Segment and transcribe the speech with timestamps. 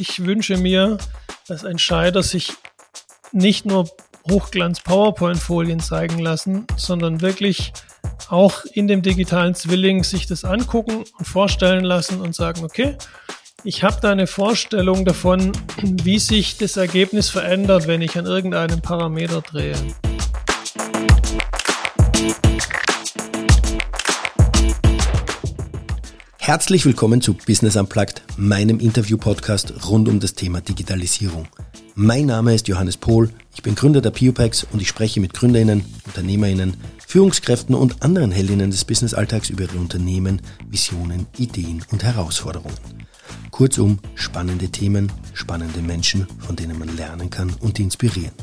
[0.00, 0.98] ich wünsche mir,
[1.46, 2.54] dass Entscheider sich
[3.32, 3.88] nicht nur
[4.28, 7.72] Hochglanz-PowerPoint-Folien zeigen lassen, sondern wirklich
[8.28, 12.96] auch in dem digitalen Zwilling sich das angucken und vorstellen lassen und sagen, okay,
[13.64, 15.52] ich habe da eine Vorstellung davon,
[15.82, 19.76] wie sich das Ergebnis verändert, wenn ich an irgendeinem Parameter drehe.
[26.50, 31.46] Herzlich willkommen zu Business Unplugged, meinem Interview-Podcast rund um das Thema Digitalisierung.
[31.94, 35.84] Mein Name ist Johannes Pohl, ich bin Gründer der Piopex und ich spreche mit GründerInnen,
[36.06, 42.74] UnternehmerInnen, Führungskräften und anderen Heldinnen des Businessalltags über ihre Unternehmen, Visionen, Ideen und Herausforderungen.
[43.52, 48.34] Kurzum, spannende Themen, spannende Menschen, von denen man lernen kann und inspirieren.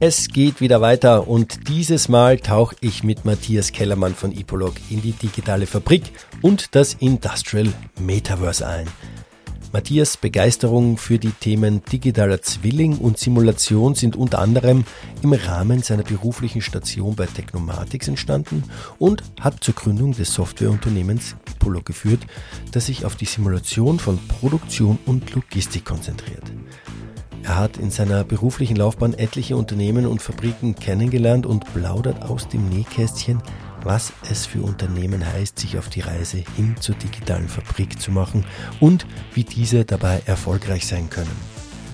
[0.00, 5.02] Es geht wieder weiter und dieses Mal tauche ich mit Matthias Kellermann von Ipolog in
[5.02, 7.66] die digitale Fabrik und das Industrial
[7.98, 8.86] Metaverse ein.
[9.72, 14.84] Matthias Begeisterung für die Themen digitaler Zwilling und Simulation sind unter anderem
[15.22, 18.62] im Rahmen seiner beruflichen Station bei Technomatics entstanden
[19.00, 22.20] und hat zur Gründung des Softwareunternehmens Ipolog geführt,
[22.70, 26.44] das sich auf die Simulation von Produktion und Logistik konzentriert.
[27.48, 32.68] Er hat in seiner beruflichen Laufbahn etliche Unternehmen und Fabriken kennengelernt und plaudert aus dem
[32.68, 33.42] Nähkästchen,
[33.82, 38.44] was es für Unternehmen heißt, sich auf die Reise hin zur digitalen Fabrik zu machen
[38.80, 41.34] und wie diese dabei erfolgreich sein können.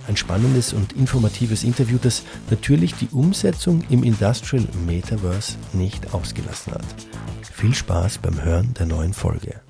[0.08, 6.84] Ein spannendes und informatives Interview, das natürlich die Umsetzung im Industrial Metaverse nicht ausgelassen hat.
[7.42, 9.60] Viel Spaß beim Hören der neuen Folge.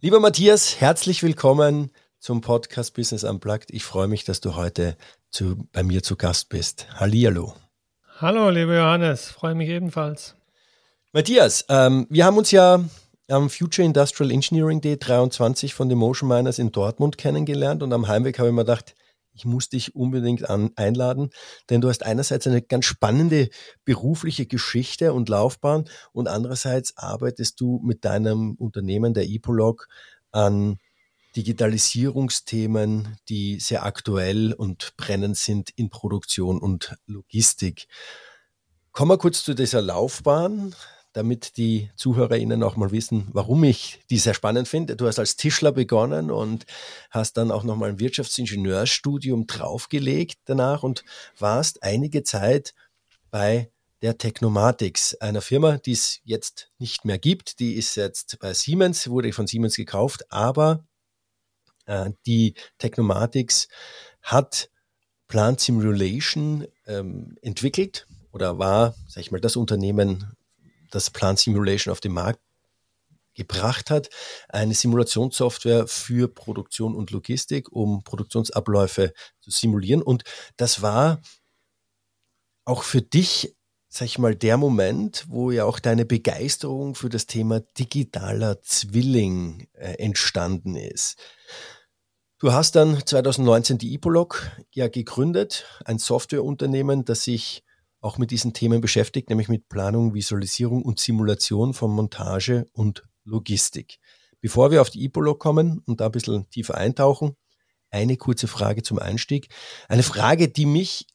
[0.00, 1.92] Lieber Matthias, herzlich willkommen
[2.26, 3.70] zum Podcast Business Unplugged.
[3.70, 4.96] Ich freue mich, dass du heute
[5.30, 6.88] zu, bei mir zu Gast bist.
[6.98, 7.54] Hallihallo.
[8.20, 10.34] Hallo, lieber Johannes, freue mich ebenfalls.
[11.12, 12.84] Matthias, ähm, wir haben uns ja
[13.28, 18.08] am Future Industrial Engineering Day 23 von den Motion Miners in Dortmund kennengelernt und am
[18.08, 18.96] Heimweg habe ich mir gedacht,
[19.32, 21.30] ich muss dich unbedingt an, einladen,
[21.70, 23.50] denn du hast einerseits eine ganz spannende
[23.84, 29.86] berufliche Geschichte und Laufbahn und andererseits arbeitest du mit deinem Unternehmen, der Epolog,
[30.32, 30.78] an
[31.36, 37.86] Digitalisierungsthemen, die sehr aktuell und brennend sind in Produktion und Logistik.
[38.92, 40.74] Kommen wir kurz zu dieser Laufbahn,
[41.12, 44.96] damit die ZuhörerInnen auch mal wissen, warum ich die sehr spannend finde.
[44.96, 46.64] Du hast als Tischler begonnen und
[47.10, 51.04] hast dann auch nochmal ein Wirtschaftsingenieurstudium draufgelegt danach und
[51.38, 52.74] warst einige Zeit
[53.30, 53.70] bei
[54.02, 57.60] der Technomatics, einer Firma, die es jetzt nicht mehr gibt.
[57.60, 60.84] Die ist jetzt bei Siemens, wurde von Siemens gekauft, aber
[61.86, 63.68] äh, die Technomatics
[64.22, 64.70] hat
[65.28, 70.32] Plant Simulation ähm, entwickelt oder war, sag ich mal, das Unternehmen,
[70.90, 72.40] das Plant Simulation auf den Markt
[73.34, 74.08] gebracht hat,
[74.48, 80.02] eine Simulationssoftware für Produktion und Logistik, um Produktionsabläufe zu simulieren.
[80.02, 80.24] Und
[80.56, 81.20] das war
[82.64, 83.54] auch für dich,
[83.88, 89.68] sag ich mal, der Moment, wo ja auch deine Begeisterung für das Thema digitaler Zwilling
[89.74, 91.16] äh, entstanden ist.
[92.38, 97.64] Du hast dann 2019 die Ipolog ja gegründet, ein Softwareunternehmen, das sich
[98.00, 104.00] auch mit diesen Themen beschäftigt, nämlich mit Planung, Visualisierung und Simulation von Montage und Logistik.
[104.42, 107.36] Bevor wir auf die Ipolog kommen und da ein bisschen tiefer eintauchen,
[107.90, 109.48] eine kurze Frage zum Einstieg.
[109.88, 111.06] Eine Frage, die mich,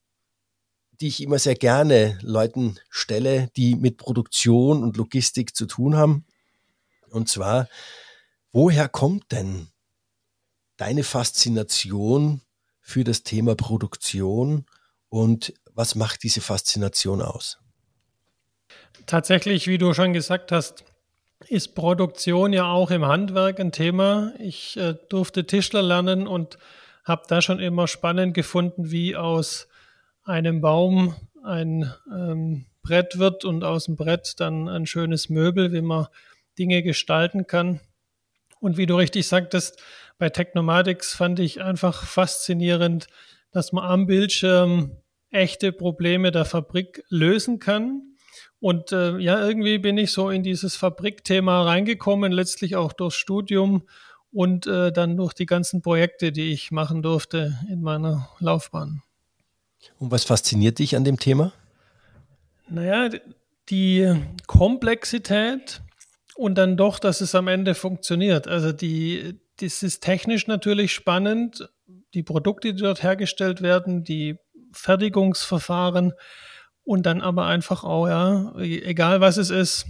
[1.00, 6.26] die ich immer sehr gerne Leuten stelle, die mit Produktion und Logistik zu tun haben.
[7.10, 7.68] Und zwar,
[8.52, 9.71] woher kommt denn
[10.82, 12.42] deine Faszination
[12.80, 14.66] für das Thema Produktion
[15.10, 17.60] und was macht diese Faszination aus?
[19.06, 20.84] Tatsächlich, wie du schon gesagt hast,
[21.48, 24.34] ist Produktion ja auch im Handwerk ein Thema.
[24.40, 26.58] Ich äh, durfte Tischler lernen und
[27.04, 29.68] habe da schon immer spannend gefunden, wie aus
[30.24, 35.82] einem Baum ein ähm, Brett wird und aus dem Brett dann ein schönes Möbel, wie
[35.82, 36.08] man
[36.58, 37.82] Dinge gestalten kann.
[38.62, 39.82] Und wie du richtig sagtest,
[40.18, 43.08] bei Technomatics fand ich einfach faszinierend,
[43.52, 44.96] dass man am Bildschirm
[45.32, 48.04] echte Probleme der Fabrik lösen kann.
[48.60, 53.84] Und äh, ja, irgendwie bin ich so in dieses Fabrikthema reingekommen, letztlich auch durchs Studium
[54.32, 59.02] und äh, dann durch die ganzen Projekte, die ich machen durfte in meiner Laufbahn.
[59.98, 61.52] Und was fasziniert dich an dem Thema?
[62.70, 63.10] Naja,
[63.70, 64.16] die
[64.46, 65.82] Komplexität
[66.42, 68.48] und dann doch, dass es am Ende funktioniert.
[68.48, 71.70] Also die, das ist technisch natürlich spannend,
[72.16, 74.38] die Produkte, die dort hergestellt werden, die
[74.72, 76.14] Fertigungsverfahren
[76.84, 79.86] und dann aber einfach auch, ja, egal was es ist,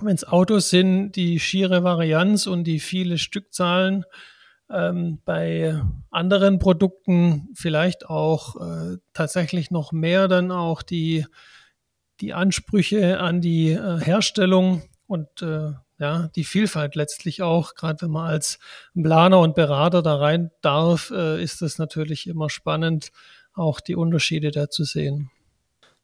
[0.00, 4.04] wenn es Autos sind, die schiere Varianz und die viele Stückzahlen
[4.70, 11.26] ähm, bei anderen Produkten vielleicht auch äh, tatsächlich noch mehr dann auch die,
[12.20, 18.10] die Ansprüche an die äh, Herstellung und äh, ja, die Vielfalt letztlich auch, gerade wenn
[18.10, 18.58] man als
[18.94, 23.10] Planer und Berater da rein darf, äh, ist es natürlich immer spannend,
[23.52, 25.30] auch die Unterschiede da zu sehen.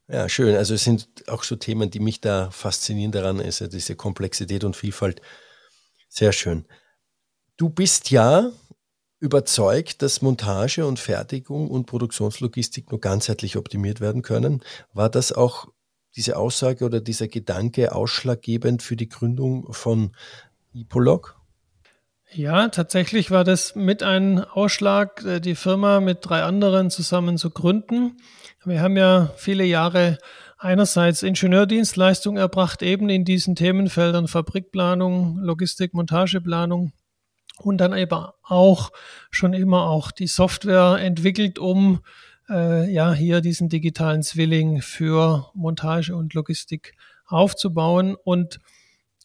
[0.08, 0.54] Ja, schön.
[0.56, 4.64] Also es sind auch so Themen, die mich da faszinieren daran, ist ja diese Komplexität
[4.64, 5.22] und Vielfalt.
[6.08, 6.66] Sehr schön.
[7.56, 8.50] Du bist ja
[9.20, 14.62] überzeugt, dass Montage und Fertigung und Produktionslogistik nur ganzheitlich optimiert werden können.
[14.92, 15.68] War das auch
[16.16, 20.14] diese Aussage oder dieser Gedanke ausschlaggebend für die Gründung von
[20.72, 21.36] Ipolog?
[22.32, 27.50] Ja, tatsächlich war das mit ein Ausschlag, äh, die Firma mit drei anderen zusammen zu
[27.50, 28.16] gründen.
[28.64, 30.18] Wir haben ja viele Jahre
[30.58, 36.92] einerseits Ingenieurdienstleistung erbracht, eben in diesen Themenfeldern Fabrikplanung, Logistik, Montageplanung
[37.58, 38.90] und dann eben auch
[39.30, 42.00] schon immer auch die Software entwickelt, um
[42.48, 46.94] äh, ja hier diesen digitalen Zwilling für Montage und Logistik
[47.26, 48.16] aufzubauen.
[48.22, 48.60] Und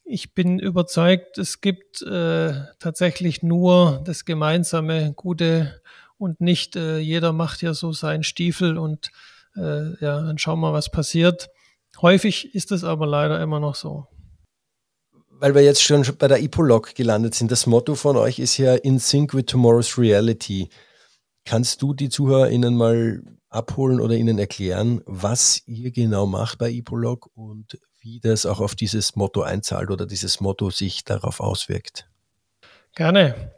[0.04, 5.82] ich bin überzeugt, es gibt äh, tatsächlich nur das gemeinsame Gute
[6.18, 9.12] und nicht äh, jeder macht ja so seinen Stiefel und
[9.56, 11.50] äh, ja, dann schauen wir, was passiert.
[12.02, 14.08] Häufig ist es aber leider immer noch so.
[15.32, 18.76] Weil wir jetzt schon bei der Ipolog gelandet sind, das Motto von euch ist ja
[18.76, 20.70] In Sync with Tomorrow's Reality.
[21.50, 27.32] Kannst du die ZuhörerInnen mal abholen oder ihnen erklären, was ihr genau macht bei Ipolog
[27.34, 32.08] und wie das auch auf dieses Motto einzahlt oder dieses Motto sich darauf auswirkt?
[32.94, 33.52] Gerne.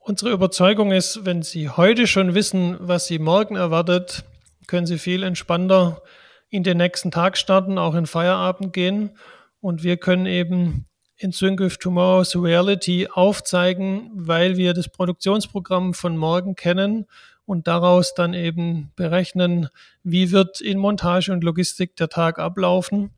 [0.00, 4.24] Unsere Überzeugung ist, wenn Sie heute schon wissen, was Sie morgen erwartet,
[4.66, 6.02] können Sie viel entspannter
[6.48, 9.16] in den nächsten Tag starten, auch in Feierabend gehen.
[9.60, 10.88] Und wir können eben
[11.22, 17.06] in Sync with Tomorrow's Reality aufzeigen, weil wir das Produktionsprogramm von morgen kennen
[17.44, 19.68] und daraus dann eben berechnen,
[20.02, 23.10] wie wird in Montage und Logistik der Tag ablaufen.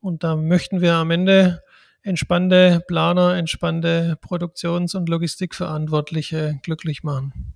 [0.00, 1.62] Und da möchten wir am Ende
[2.02, 7.54] entspannte Planer, entspannte Produktions- und Logistikverantwortliche glücklich machen.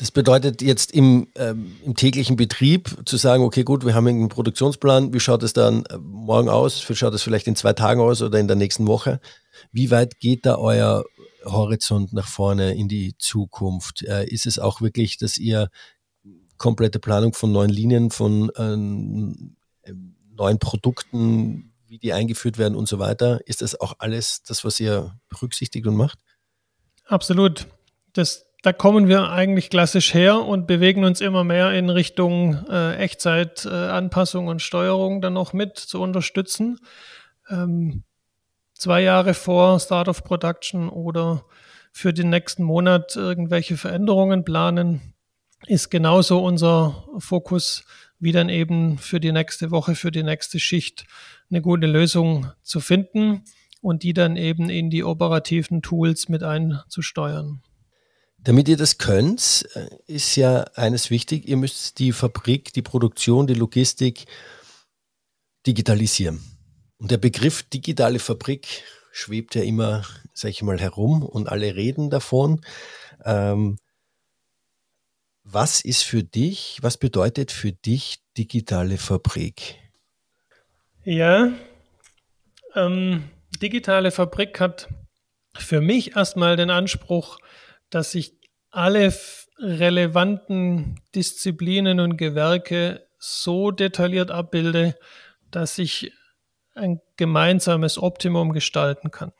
[0.00, 4.30] Das bedeutet jetzt im, ähm, im täglichen Betrieb zu sagen, okay, gut, wir haben einen
[4.30, 8.00] Produktionsplan, wie schaut es dann äh, morgen aus, wie schaut es vielleicht in zwei Tagen
[8.00, 9.20] aus oder in der nächsten Woche?
[9.72, 11.04] Wie weit geht da euer
[11.44, 14.02] Horizont nach vorne in die Zukunft?
[14.02, 15.68] Äh, ist es auch wirklich, dass ihr
[16.56, 19.56] komplette Planung von neuen Linien, von ähm,
[20.34, 24.80] neuen Produkten, wie die eingeführt werden und so weiter, ist das auch alles das, was
[24.80, 26.20] ihr berücksichtigt und macht?
[27.04, 27.66] Absolut.
[28.14, 32.96] Das da kommen wir eigentlich klassisch her und bewegen uns immer mehr in Richtung äh,
[32.96, 36.78] Echtzeitanpassung äh, und Steuerung dann noch mit zu unterstützen.
[37.48, 38.04] Ähm,
[38.74, 41.44] zwei Jahre vor Start of Production oder
[41.92, 45.14] für den nächsten Monat irgendwelche Veränderungen planen,
[45.66, 47.84] ist genauso unser Fokus,
[48.18, 51.06] wie dann eben für die nächste Woche, für die nächste Schicht
[51.50, 53.44] eine gute Lösung zu finden
[53.80, 57.62] und die dann eben in die operativen Tools mit einzusteuern.
[58.42, 63.46] Damit ihr das könnt, äh, ist ja eines wichtig, ihr müsst die Fabrik, die Produktion,
[63.46, 64.24] die Logistik
[65.66, 66.40] digitalisieren.
[66.98, 68.82] Und der Begriff digitale Fabrik
[69.12, 72.60] schwebt ja immer, sag ich mal, herum und alle reden davon.
[73.24, 73.78] Ähm,
[75.42, 79.76] was ist für dich, was bedeutet für dich digitale Fabrik?
[81.04, 81.52] Ja,
[82.74, 83.24] ähm,
[83.60, 84.88] digitale Fabrik hat
[85.56, 87.38] für mich erstmal den Anspruch,
[87.90, 88.34] dass ich
[88.70, 89.12] alle
[89.58, 94.96] relevanten Disziplinen und Gewerke so detailliert abbilde,
[95.50, 96.12] dass ich
[96.74, 99.32] ein gemeinsames Optimum gestalten kann.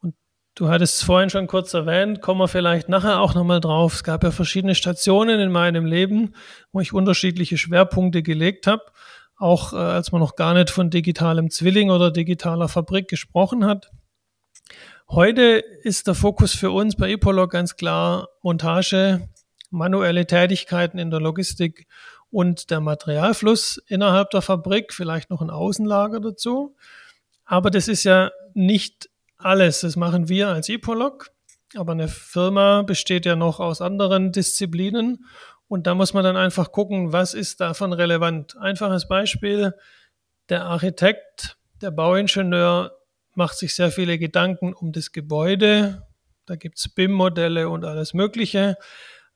[0.00, 0.14] Und
[0.54, 3.94] du hattest es vorhin schon kurz erwähnt, kommen wir vielleicht nachher auch nochmal drauf.
[3.94, 6.34] Es gab ja verschiedene Stationen in meinem Leben,
[6.72, 8.82] wo ich unterschiedliche Schwerpunkte gelegt habe,
[9.36, 13.90] auch äh, als man noch gar nicht von digitalem Zwilling oder digitaler Fabrik gesprochen hat.
[15.08, 19.28] Heute ist der Fokus für uns bei Epolog ganz klar Montage,
[19.70, 21.86] manuelle Tätigkeiten in der Logistik
[22.30, 26.74] und der Materialfluss innerhalb der Fabrik, vielleicht noch ein Außenlager dazu.
[27.44, 29.08] Aber das ist ja nicht
[29.38, 29.80] alles.
[29.80, 31.30] Das machen wir als Epolog.
[31.76, 35.24] Aber eine Firma besteht ja noch aus anderen Disziplinen.
[35.68, 38.56] Und da muss man dann einfach gucken, was ist davon relevant.
[38.56, 39.72] Einfaches Beispiel.
[40.48, 42.95] Der Architekt, der Bauingenieur
[43.36, 46.06] macht sich sehr viele Gedanken um das Gebäude.
[46.46, 48.76] Da gibt es BIM-Modelle und alles Mögliche.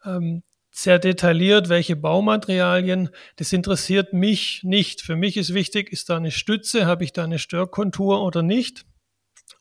[0.04, 3.10] Ähm, sehr detailliert, welche Baumaterialien.
[3.36, 5.02] Das interessiert mich nicht.
[5.02, 8.86] Für mich ist wichtig, ist da eine Stütze, habe ich da eine Störkontur oder nicht.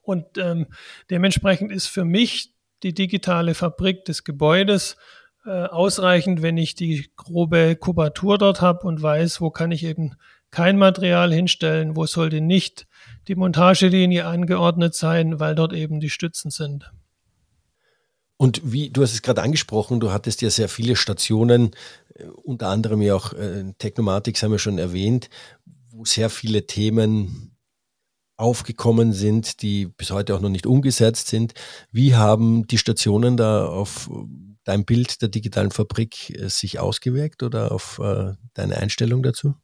[0.01, 0.67] Und ähm,
[1.10, 2.53] dementsprechend ist für mich
[2.84, 4.98] die digitale Fabrik des Gebäudes
[5.46, 10.15] äh, ausreichend, wenn ich die grobe Kubatur dort habe und weiß, wo kann ich eben
[10.51, 12.88] kein Material hinstellen, wo sollte nicht
[13.29, 16.91] die Montagelinie angeordnet sein, weil dort eben die Stützen sind.
[18.38, 21.71] Und wie, du hast es gerade angesprochen, du hattest ja sehr viele Stationen,
[22.15, 25.29] äh, unter anderem ja auch äh, Technomatics haben wir schon erwähnt,
[25.91, 27.55] wo sehr viele Themen
[28.38, 31.53] aufgekommen sind, die bis heute auch noch nicht umgesetzt sind.
[31.91, 34.09] Wie haben die Stationen da auf
[34.63, 39.55] dein Bild der digitalen Fabrik äh, sich ausgewirkt oder auf äh, deine Einstellung dazu?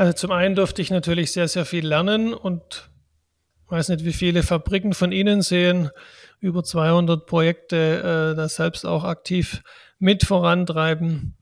[0.00, 2.88] Also zum einen durfte ich natürlich sehr, sehr viel lernen und
[3.68, 5.90] weiß nicht, wie viele Fabriken von Ihnen sehen,
[6.38, 9.62] über 200 Projekte äh, das selbst auch aktiv
[9.98, 11.36] mit vorantreiben.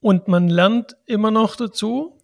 [0.00, 2.20] Und man lernt immer noch dazu.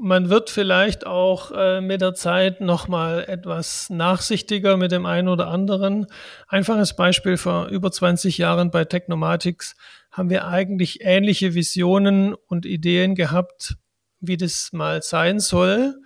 [0.00, 5.48] Man wird vielleicht auch äh, mit der Zeit nochmal etwas nachsichtiger mit dem einen oder
[5.48, 6.06] anderen.
[6.46, 9.74] Einfaches Beispiel, vor über 20 Jahren bei Technomatics
[10.12, 13.76] haben wir eigentlich ähnliche Visionen und Ideen gehabt,
[14.22, 16.00] wie das mal sein soll.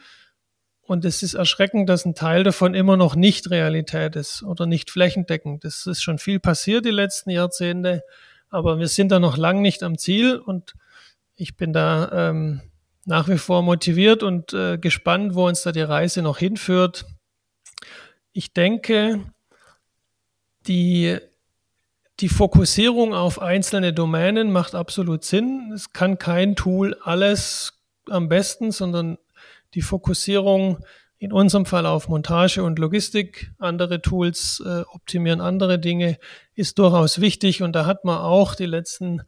[0.80, 4.90] Und es ist erschreckend, dass ein Teil davon immer noch nicht Realität ist oder nicht
[4.90, 5.64] flächendeckend.
[5.64, 8.02] Es ist schon viel passiert die letzten Jahrzehnte,
[8.48, 10.74] aber wir sind da noch lang nicht am Ziel und
[11.34, 12.62] ich bin da ähm,
[13.04, 17.04] nach wie vor motiviert und äh, gespannt, wo uns da die Reise noch hinführt.
[18.32, 19.24] Ich denke,
[20.66, 21.18] die,
[22.20, 25.72] die Fokussierung auf einzelne Domänen macht absolut Sinn.
[25.74, 27.75] Es kann kein Tool alles
[28.10, 29.18] am besten, sondern
[29.74, 30.78] die Fokussierung
[31.18, 36.18] in unserem Fall auf Montage und Logistik, andere Tools äh, optimieren andere Dinge,
[36.54, 37.62] ist durchaus wichtig.
[37.62, 39.22] Und da hat man auch die letzten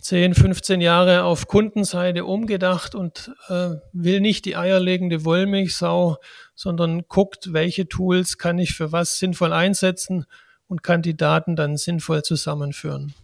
[0.00, 6.16] 10, 15 Jahre auf Kundenseite umgedacht und äh, will nicht die eierlegende Wollmilchsau,
[6.54, 10.24] sondern guckt, welche Tools kann ich für was sinnvoll einsetzen
[10.66, 13.14] und kann die Daten dann sinnvoll zusammenführen.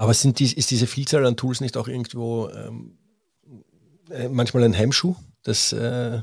[0.00, 2.96] Aber sind die, ist diese Vielzahl an Tools nicht auch irgendwo ähm,
[4.08, 6.22] äh, manchmal ein Hemmschuh, das, äh,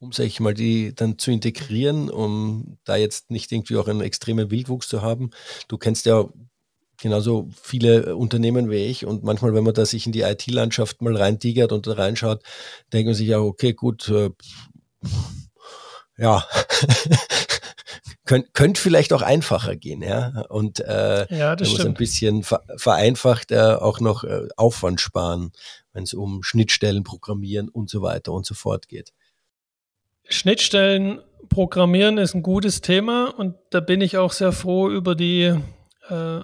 [0.00, 4.00] um sag ich mal, die dann zu integrieren, um da jetzt nicht irgendwie auch einen
[4.00, 5.30] extremen Wildwuchs zu haben.
[5.68, 6.28] Du kennst ja
[7.00, 11.16] genauso viele Unternehmen wie ich und manchmal, wenn man da sich in die IT-Landschaft mal
[11.16, 12.42] reintigert und da reinschaut,
[12.92, 14.30] denkt man sich ja, okay, gut, äh,
[16.18, 16.44] ja,
[18.24, 20.44] könnte könnt vielleicht auch einfacher gehen, ja.
[20.48, 22.44] Und äh, ja, das muss ein bisschen
[22.76, 25.52] vereinfacht äh, auch noch äh, Aufwand sparen
[25.92, 29.12] wenn es um Schnittstellen programmieren und so weiter und so fort geht.
[30.28, 35.54] Schnittstellen programmieren ist ein gutes Thema und da bin ich auch sehr froh über die
[36.08, 36.40] äh,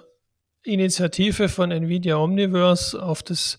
[0.63, 3.57] Initiative von Nvidia Omniverse auf das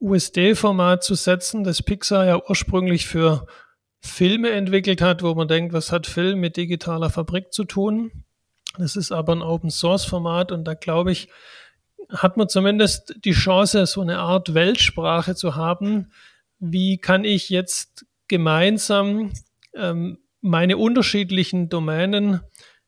[0.00, 3.46] USD-Format zu setzen, das Pixar ja ursprünglich für
[4.02, 8.10] Filme entwickelt hat, wo man denkt, was hat Film mit digitaler Fabrik zu tun?
[8.76, 11.28] Das ist aber ein Open-Source-Format und da glaube ich,
[12.10, 16.10] hat man zumindest die Chance, so eine Art Weltsprache zu haben.
[16.58, 19.32] Wie kann ich jetzt gemeinsam
[19.74, 22.40] ähm, meine unterschiedlichen Domänen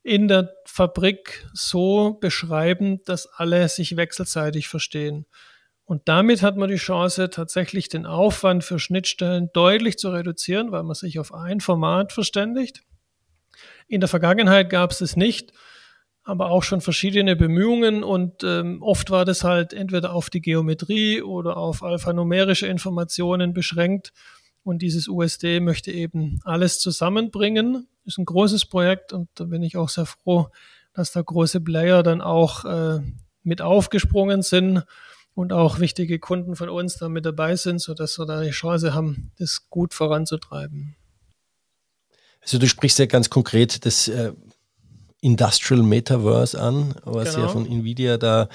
[0.03, 5.27] in der Fabrik so beschreiben, dass alle sich wechselseitig verstehen.
[5.85, 10.83] Und damit hat man die Chance, tatsächlich den Aufwand für Schnittstellen deutlich zu reduzieren, weil
[10.83, 12.83] man sich auf ein Format verständigt.
[13.87, 15.53] In der Vergangenheit gab es es nicht
[16.25, 21.21] aber auch schon verschiedene Bemühungen und ähm, oft war das halt entweder auf die Geometrie
[21.21, 24.13] oder auf alphanumerische Informationen beschränkt.
[24.63, 27.87] Und dieses USD möchte eben alles zusammenbringen.
[28.07, 30.49] Ist ein großes Projekt und da bin ich auch sehr froh,
[30.95, 33.01] dass da große Player dann auch äh,
[33.43, 34.83] mit aufgesprungen sind
[35.35, 38.95] und auch wichtige Kunden von uns da mit dabei sind, sodass wir da die Chance
[38.95, 40.97] haben, das gut voranzutreiben.
[42.41, 44.33] Also du sprichst ja ganz konkret das äh,
[45.25, 47.47] Industrial Metaverse an, was genau.
[47.47, 48.49] ja von Nvidia da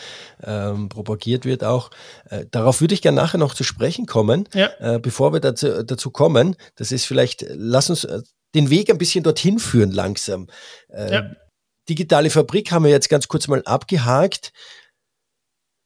[0.43, 1.89] ähm, propagiert wird auch.
[2.29, 4.47] Äh, darauf würde ich gerne nachher noch zu sprechen kommen.
[4.53, 4.69] Ja.
[4.79, 8.21] Äh, bevor wir dazu, dazu kommen, das ist vielleicht, lass uns äh,
[8.53, 10.47] den Weg ein bisschen dorthin führen langsam.
[10.89, 11.31] Äh, ja.
[11.89, 14.53] Digitale Fabrik haben wir jetzt ganz kurz mal abgehakt.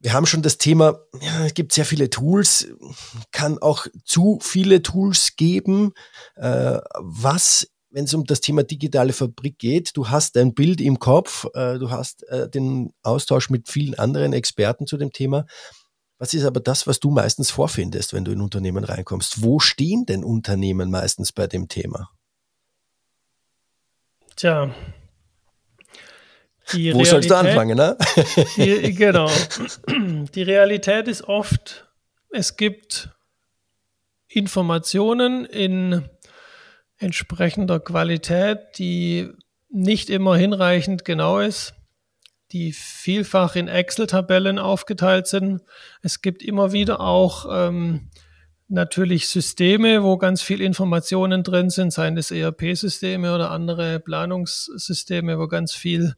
[0.03, 2.67] Wir haben schon das Thema, ja, es gibt sehr viele Tools,
[3.31, 5.93] kann auch zu viele Tools geben.
[6.35, 10.97] Äh, was wenn es um das Thema digitale Fabrik geht, du hast ein Bild im
[10.99, 15.45] Kopf, äh, du hast äh, den Austausch mit vielen anderen Experten zu dem Thema.
[16.17, 19.43] Was ist aber das, was du meistens vorfindest, wenn du in Unternehmen reinkommst?
[19.43, 22.09] Wo stehen denn Unternehmen meistens bei dem Thema?
[24.35, 24.73] Tja.
[26.71, 27.97] Wo Realität, sollst du anfangen, ne?
[28.57, 29.29] die, genau.
[29.87, 31.87] Die Realität ist oft,
[32.29, 33.09] es gibt
[34.27, 36.03] Informationen in
[36.97, 39.29] entsprechender Qualität, die
[39.69, 41.73] nicht immer hinreichend genau ist,
[42.51, 45.61] die vielfach in Excel-Tabellen aufgeteilt sind.
[46.01, 48.09] Es gibt immer wieder auch ähm,
[48.67, 55.47] natürlich Systeme, wo ganz viel Informationen drin sind, seien es ERP-Systeme oder andere Planungssysteme, wo
[55.47, 56.15] ganz viel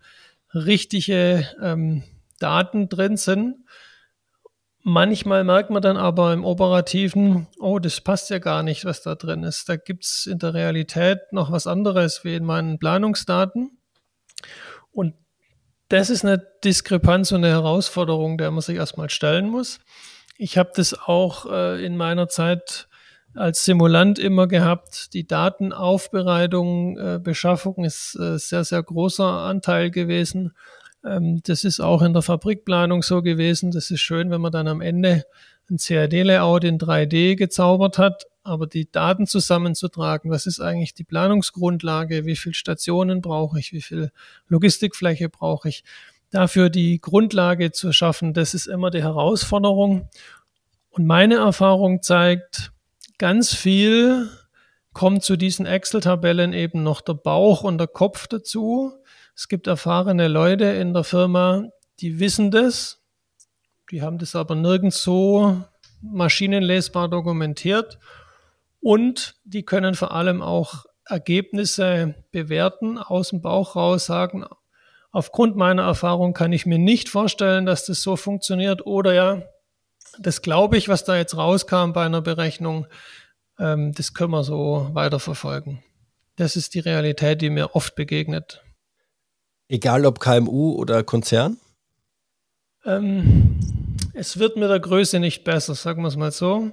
[0.55, 2.03] richtige ähm,
[2.39, 3.65] Daten drin sind.
[4.81, 9.15] Manchmal merkt man dann aber im Operativen, oh, das passt ja gar nicht, was da
[9.15, 9.67] drin ist.
[9.67, 13.79] Da gibt's in der Realität noch was anderes wie in meinen Planungsdaten.
[14.91, 15.15] Und
[15.89, 19.79] das ist eine Diskrepanz und eine Herausforderung, der man sich erstmal stellen muss.
[20.37, 22.87] Ich habe das auch äh, in meiner Zeit
[23.35, 25.13] als Simulant immer gehabt.
[25.13, 30.53] Die Datenaufbereitung, äh, Beschaffung ist äh, sehr, sehr großer Anteil gewesen.
[31.05, 33.71] Ähm, das ist auch in der Fabrikplanung so gewesen.
[33.71, 35.25] Das ist schön, wenn man dann am Ende
[35.69, 42.25] ein CAD-Layout in 3D gezaubert hat, aber die Daten zusammenzutragen, was ist eigentlich die Planungsgrundlage,
[42.25, 44.11] wie viele Stationen brauche ich, wie viel
[44.47, 45.83] Logistikfläche brauche ich,
[46.29, 50.09] dafür die Grundlage zu schaffen, das ist immer die Herausforderung.
[50.91, 52.71] Und meine Erfahrung zeigt,
[53.17, 54.29] ganz viel
[54.93, 58.93] kommt zu diesen Excel-Tabellen eben noch der Bauch und der Kopf dazu.
[59.35, 61.65] Es gibt erfahrene Leute in der Firma,
[61.99, 63.01] die wissen das,
[63.91, 65.61] die haben das aber nirgends so
[66.01, 67.99] maschinenlesbar dokumentiert.
[68.81, 74.45] Und die können vor allem auch Ergebnisse bewerten, aus dem Bauch raus sagen,
[75.11, 78.85] aufgrund meiner Erfahrung kann ich mir nicht vorstellen, dass das so funktioniert.
[78.85, 79.41] Oder ja,
[80.19, 82.87] das glaube ich, was da jetzt rauskam bei einer Berechnung,
[83.59, 85.83] ähm, das können wir so weiterverfolgen.
[86.35, 88.63] Das ist die Realität, die mir oft begegnet.
[89.67, 91.57] Egal ob KMU oder Konzern?
[92.85, 93.59] Ähm,
[94.13, 96.71] es wird mit der Größe nicht besser, sagen wir es mal so.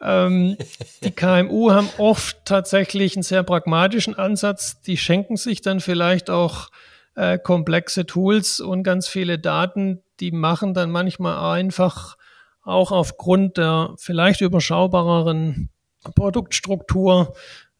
[0.00, 0.56] Ähm,
[1.02, 4.80] die KMU haben oft tatsächlich einen sehr pragmatischen Ansatz.
[4.82, 6.70] Die schenken sich dann vielleicht auch
[7.14, 10.02] äh, komplexe Tools und ganz viele Daten.
[10.20, 12.17] Die machen dann manchmal einfach
[12.62, 15.70] auch aufgrund der vielleicht überschaubareren
[16.14, 17.34] Produktstruktur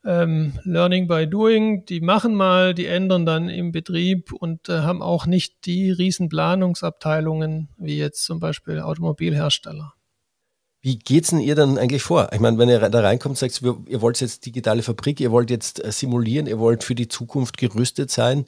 [0.04, 5.02] ähm, Learning by Doing, die machen mal, die ändern dann im Betrieb und äh, haben
[5.02, 9.94] auch nicht die riesen Planungsabteilungen wie jetzt zum Beispiel Automobilhersteller.
[10.80, 12.30] Wie geht's denn ihr dann eigentlich vor?
[12.32, 15.84] Ich meine, wenn ihr da reinkommt, sagt ihr wollt jetzt digitale Fabrik, ihr wollt jetzt
[15.84, 18.46] äh, simulieren, ihr wollt für die Zukunft gerüstet sein.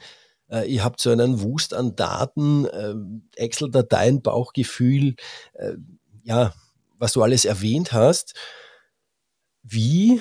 [0.48, 2.94] Äh, ihr habt so einen Wust an Daten, äh,
[3.36, 5.16] Excel-Dateien, Bauchgefühl,
[5.54, 5.72] äh,
[6.22, 6.52] ja,
[6.98, 8.35] was du alles erwähnt hast.
[9.62, 10.20] Wie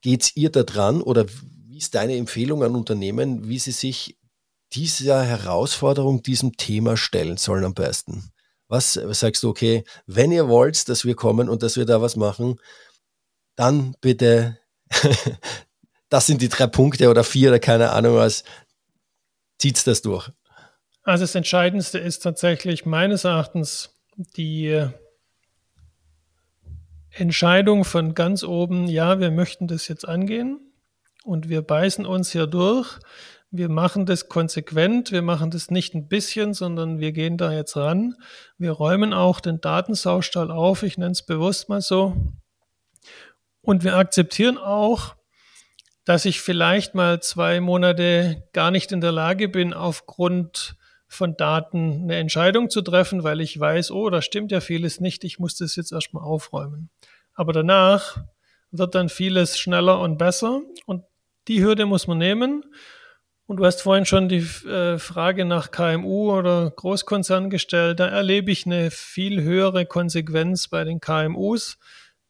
[0.00, 4.16] geht's ihr da dran oder wie ist deine Empfehlung an Unternehmen, wie sie sich
[4.72, 8.30] dieser Herausforderung, diesem Thema stellen sollen am besten?
[8.68, 12.16] Was sagst du, okay, wenn ihr wollt, dass wir kommen und dass wir da was
[12.16, 12.58] machen,
[13.56, 14.58] dann bitte,
[16.08, 18.44] das sind die drei Punkte oder vier oder keine Ahnung was,
[19.58, 20.30] zieht's das durch.
[21.02, 24.86] Also das Entscheidendste ist tatsächlich meines Erachtens die
[27.10, 30.60] Entscheidung von ganz oben, ja, wir möchten das jetzt angehen
[31.22, 32.98] und wir beißen uns hier durch.
[33.50, 37.76] Wir machen das konsequent, wir machen das nicht ein bisschen, sondern wir gehen da jetzt
[37.76, 38.16] ran.
[38.58, 42.16] Wir räumen auch den Datensaustall auf, ich nenne es bewusst mal so.
[43.60, 45.14] Und wir akzeptieren auch,
[46.04, 50.76] dass ich vielleicht mal zwei Monate gar nicht in der Lage bin, aufgrund
[51.08, 55.24] von Daten eine Entscheidung zu treffen, weil ich weiß, oh, da stimmt ja vieles nicht,
[55.24, 56.90] ich muss das jetzt erstmal aufräumen.
[57.34, 58.18] Aber danach
[58.70, 61.04] wird dann vieles schneller und besser und
[61.48, 62.64] die Hürde muss man nehmen.
[63.46, 68.00] Und du hast vorhin schon die äh, Frage nach KMU oder Großkonzern gestellt.
[68.00, 71.78] Da erlebe ich eine viel höhere Konsequenz bei den KMUs,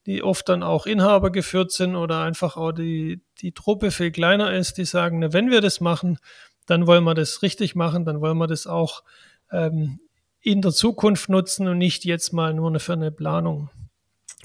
[0.07, 4.53] die oft dann auch Inhaber geführt sind oder einfach auch die, die Truppe viel kleiner
[4.53, 6.19] ist, die sagen, na, wenn wir das machen,
[6.67, 9.03] dann wollen wir das richtig machen, dann wollen wir das auch
[9.51, 10.01] ähm,
[10.41, 13.71] in der Zukunft nutzen und nicht jetzt mal nur für eine Planung.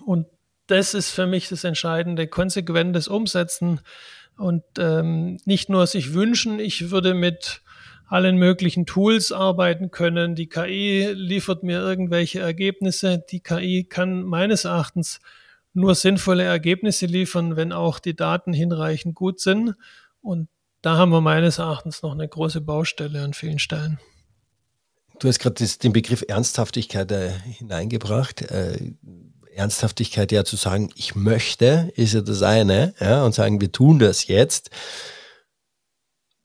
[0.05, 0.27] Und
[0.67, 3.81] das ist für mich das Entscheidende, konsequentes Umsetzen
[4.37, 7.61] und ähm, nicht nur sich wünschen, ich würde mit
[8.07, 10.35] allen möglichen Tools arbeiten können.
[10.35, 13.23] Die KI liefert mir irgendwelche Ergebnisse.
[13.29, 15.19] Die KI kann meines Erachtens
[15.73, 19.75] nur sinnvolle Ergebnisse liefern, wenn auch die Daten hinreichend gut sind.
[20.21, 20.49] Und
[20.81, 23.99] da haben wir meines Erachtens noch eine große Baustelle an vielen Stellen.
[25.19, 28.41] Du hast gerade den Begriff Ernsthaftigkeit äh, hineingebracht.
[28.43, 28.93] Äh,
[29.53, 33.99] Ernsthaftigkeit ja zu sagen, ich möchte, ist ja das eine, ja, und sagen, wir tun
[33.99, 34.69] das jetzt.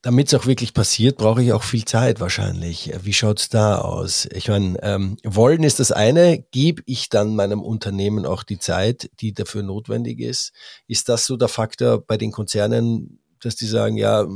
[0.03, 2.93] Damit es auch wirklich passiert, brauche ich auch viel Zeit wahrscheinlich.
[3.03, 4.29] Wie schaut es da aus?
[4.35, 9.09] Ich meine, ähm, wollen ist das eine, gebe ich dann meinem Unternehmen auch die Zeit,
[9.21, 10.53] die dafür notwendig ist?
[10.89, 14.27] Ist das so der Faktor bei den Konzernen, dass die sagen, ja,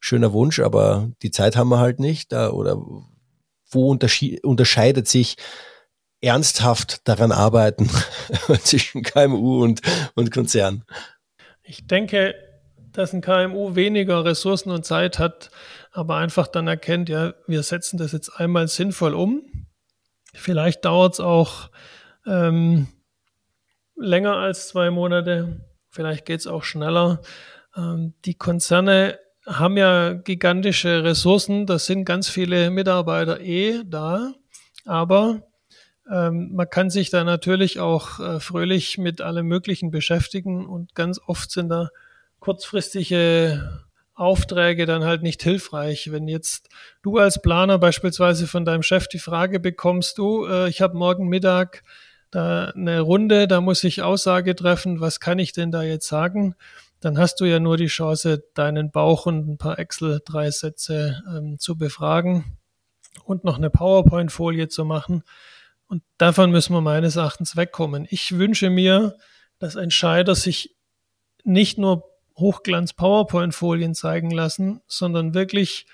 [0.00, 2.32] schöner Wunsch, aber die Zeit haben wir halt nicht.
[2.32, 2.76] Da, oder
[3.70, 3.90] wo
[4.42, 5.36] unterscheidet sich
[6.20, 7.88] ernsthaft daran arbeiten
[8.62, 9.80] zwischen KMU und,
[10.14, 10.84] und Konzern?
[11.62, 12.34] Ich denke,
[12.92, 15.50] dass ein KMU weniger Ressourcen und Zeit hat,
[15.92, 19.42] aber einfach dann erkennt, ja, wir setzen das jetzt einmal sinnvoll um.
[20.34, 21.70] Vielleicht dauert es auch
[22.26, 22.88] ähm,
[23.96, 27.20] länger als zwei Monate, vielleicht geht es auch schneller.
[27.80, 34.34] Ähm, die Konzerne haben ja gigantische Ressourcen, da sind ganz viele Mitarbeiter eh da,
[34.84, 35.42] aber
[36.10, 41.20] ähm, man kann sich da natürlich auch äh, fröhlich mit allem Möglichen beschäftigen und ganz
[41.26, 41.88] oft sind da
[42.38, 43.82] kurzfristige
[44.14, 46.12] Aufträge dann halt nicht hilfreich.
[46.12, 46.68] Wenn jetzt
[47.02, 51.28] du als Planer beispielsweise von deinem Chef die Frage bekommst, du, äh, ich habe morgen
[51.28, 51.82] Mittag
[52.30, 56.54] da eine Runde, da muss ich Aussage treffen, was kann ich denn da jetzt sagen?
[57.00, 61.22] Dann hast du ja nur die Chance, deinen Bauch und ein paar Excel, drei Sätze
[61.34, 62.58] ähm, zu befragen
[63.24, 65.22] und noch eine PowerPoint-Folie zu machen.
[65.88, 68.06] Und davon müssen wir meines Erachtens wegkommen.
[68.10, 69.16] Ich wünsche mir,
[69.58, 70.76] dass Entscheider sich
[71.42, 72.04] nicht nur
[72.36, 75.86] Hochglanz-PowerPoint-Folien zeigen lassen, sondern wirklich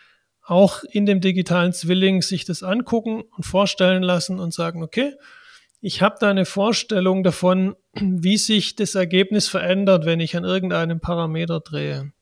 [0.42, 5.14] auch in dem digitalen Zwilling sich das angucken und vorstellen lassen und sagen, okay,
[5.80, 11.00] ich habe da eine Vorstellung davon, wie sich das Ergebnis verändert, wenn ich an irgendeinem
[11.00, 12.12] Parameter drehe.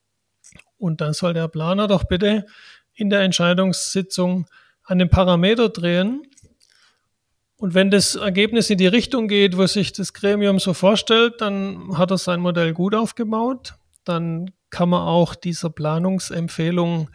[0.78, 2.46] Und dann soll der Planer doch bitte
[2.94, 4.46] in der Entscheidungssitzung
[4.84, 6.22] an dem Parameter drehen
[7.56, 11.96] und wenn das Ergebnis in die Richtung geht, wo sich das Gremium so vorstellt, dann
[11.96, 13.74] hat er sein Modell gut aufgebaut.
[14.04, 17.10] Dann kann man auch dieser Planungsempfehlung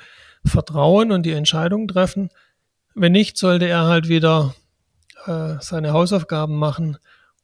[0.46, 2.30] vertrauen und die Entscheidung treffen.
[2.96, 4.56] Wenn nicht, sollte er halt wieder
[5.28, 6.98] äh, seine Hausaufgaben machen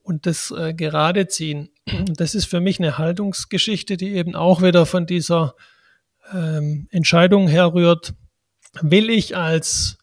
[0.06, 1.70] und das äh, gerade ziehen.
[2.15, 5.56] Das ist für mich eine Haltungsgeschichte, die eben auch wieder von dieser
[6.34, 8.13] ähm, Entscheidung herrührt.
[8.82, 9.98] Will ich als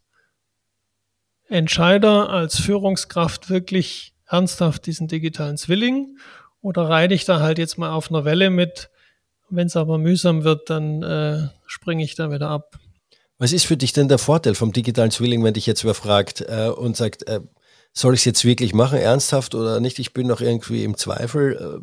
[1.49, 6.19] Entscheider als Führungskraft wirklich ernsthaft diesen digitalen Zwilling
[6.61, 8.91] oder reite ich da halt jetzt mal auf einer Welle mit?
[9.51, 12.79] Wenn es aber mühsam wird, dann äh, springe ich da wieder ab.
[13.39, 16.41] Was ist für dich denn der Vorteil vom digitalen Zwilling, wenn dich jetzt wer fragt
[16.41, 17.41] äh, und sagt, äh,
[17.93, 19.99] soll ich es jetzt wirklich machen, ernsthaft oder nicht?
[19.99, 21.83] Ich bin noch irgendwie im Zweifel.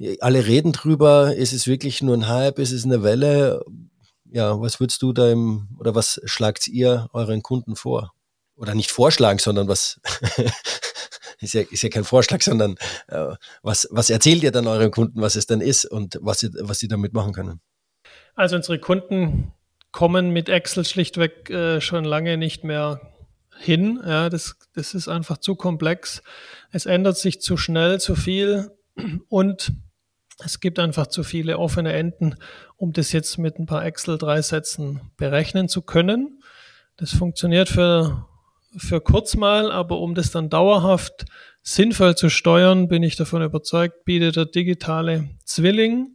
[0.00, 1.34] Äh, alle reden drüber.
[1.34, 2.58] Ist es wirklich nur ein Hype?
[2.58, 3.64] Ist es eine Welle?
[4.24, 8.12] Ja, was würdest du da im, oder was schlagt ihr euren Kunden vor?
[8.56, 10.00] oder nicht vorschlagen, sondern was
[11.40, 12.76] ist, ja, ist ja kein Vorschlag, sondern
[13.08, 16.50] äh, was, was erzählt ihr dann euren Kunden, was es dann ist und was sie,
[16.60, 17.60] was sie damit machen können?
[18.34, 19.52] Also unsere Kunden
[19.92, 23.00] kommen mit Excel schlichtweg äh, schon lange nicht mehr
[23.58, 24.00] hin.
[24.04, 26.22] Ja, das, das ist einfach zu komplex.
[26.70, 28.70] Es ändert sich zu schnell, zu viel
[29.28, 29.72] und
[30.44, 32.36] es gibt einfach zu viele offene Enden,
[32.76, 36.42] um das jetzt mit ein paar Excel-3-Sätzen berechnen zu können.
[36.96, 38.26] Das funktioniert für
[38.76, 41.24] für kurz mal, aber um das dann dauerhaft
[41.62, 46.14] sinnvoll zu steuern, bin ich davon überzeugt, bietet der digitale Zwilling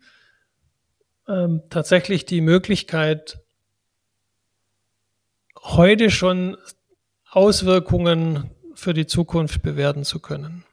[1.27, 3.39] ähm, tatsächlich die Möglichkeit,
[5.61, 6.57] heute schon
[7.31, 10.65] Auswirkungen für die Zukunft bewerten zu können.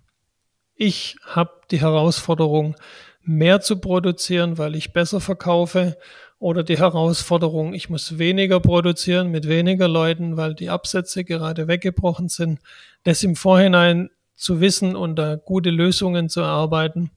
[0.74, 2.76] Ich habe die Herausforderung,
[3.22, 5.98] mehr zu produzieren, weil ich besser verkaufe
[6.38, 12.28] oder die Herausforderung, ich muss weniger produzieren mit weniger Leuten, weil die Absätze gerade weggebrochen
[12.28, 12.60] sind.
[13.04, 17.10] Das im Vorhinein zu wissen und da gute Lösungen zu erarbeiten,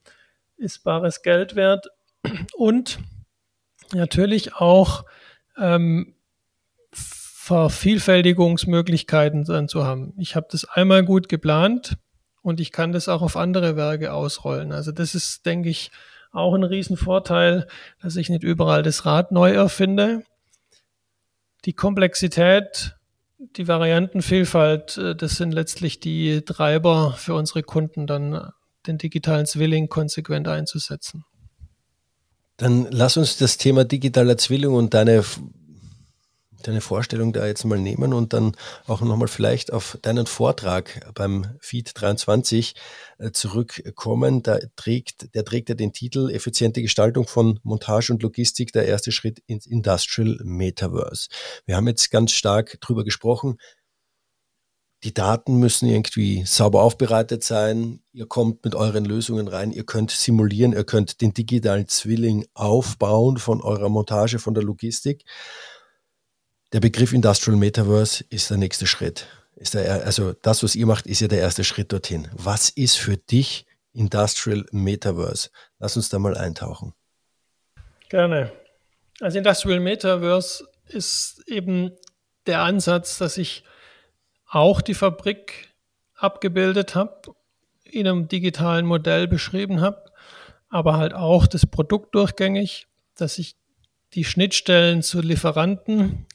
[0.57, 1.87] ist bares Geld wert.
[2.55, 2.99] Und
[3.93, 5.05] natürlich auch
[5.57, 6.15] ähm,
[7.51, 10.13] Vervielfältigungsmöglichkeiten dann zu haben.
[10.17, 11.97] Ich habe das einmal gut geplant
[12.41, 14.71] und ich kann das auch auf andere Werke ausrollen.
[14.71, 15.91] Also das ist, denke ich,
[16.31, 17.67] auch ein Riesenvorteil,
[18.01, 20.23] dass ich nicht überall das Rad neu erfinde.
[21.65, 22.95] Die Komplexität,
[23.37, 28.49] die Variantenvielfalt, äh, das sind letztlich die Treiber für unsere Kunden, dann
[28.87, 31.25] den digitalen Zwilling konsequent einzusetzen.
[32.55, 35.25] Dann lass uns das Thema digitaler Zwilling und deine
[36.61, 38.55] deine Vorstellung da jetzt mal nehmen und dann
[38.87, 42.75] auch nochmal vielleicht auf deinen Vortrag beim Feed 23
[43.17, 44.43] äh, zurückkommen.
[44.43, 49.11] Da trägt, der trägt ja den Titel Effiziente Gestaltung von Montage und Logistik, der erste
[49.11, 51.29] Schritt ins Industrial Metaverse.
[51.65, 53.57] Wir haben jetzt ganz stark drüber gesprochen.
[55.03, 58.01] Die Daten müssen irgendwie sauber aufbereitet sein.
[58.13, 59.71] Ihr kommt mit euren Lösungen rein.
[59.71, 60.73] Ihr könnt simulieren.
[60.73, 65.25] Ihr könnt den digitalen Zwilling aufbauen von eurer Montage, von der Logistik.
[66.73, 69.27] Der Begriff Industrial Metaverse ist der nächste Schritt.
[69.55, 72.29] Ist der, also das, was ihr macht, ist ja der erste Schritt dorthin.
[72.31, 75.49] Was ist für dich Industrial Metaverse?
[75.79, 76.93] Lass uns da mal eintauchen.
[78.07, 78.53] Gerne.
[79.19, 81.91] Also Industrial Metaverse ist eben
[82.47, 83.65] der Ansatz, dass ich
[84.47, 85.73] auch die Fabrik
[86.15, 87.35] abgebildet habe,
[87.83, 90.05] in einem digitalen Modell beschrieben habe,
[90.69, 93.57] aber halt auch das Produkt durchgängig, dass ich
[94.13, 96.25] die Schnittstellen zu Lieferanten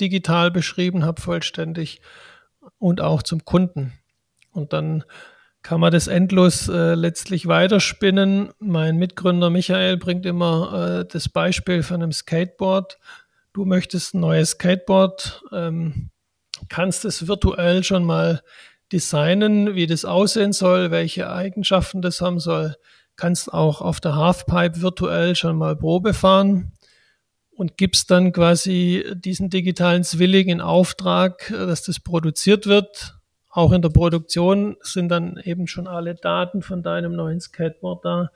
[0.00, 2.00] digital beschrieben habe, vollständig
[2.78, 3.92] und auch zum Kunden.
[4.52, 5.04] Und dann
[5.62, 8.50] kann man das endlos äh, letztlich weiterspinnen.
[8.58, 12.98] Mein Mitgründer Michael bringt immer äh, das Beispiel von einem Skateboard.
[13.54, 16.10] Du möchtest ein neues Skateboard, ähm,
[16.68, 18.42] kannst es virtuell schon mal
[18.92, 22.76] designen, wie das aussehen soll, welche Eigenschaften das haben soll.
[23.16, 26.73] Kannst auch auf der Halfpipe virtuell schon mal Probe fahren
[27.56, 33.14] und gibst dann quasi diesen digitalen Zwilling in Auftrag, äh, dass das produziert wird.
[33.50, 38.30] Auch in der Produktion sind dann eben schon alle Daten von deinem neuen Skateboard da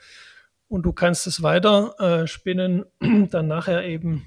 [0.69, 2.85] und du kannst es weiter äh, spinnen,
[3.31, 4.27] dann nachher eben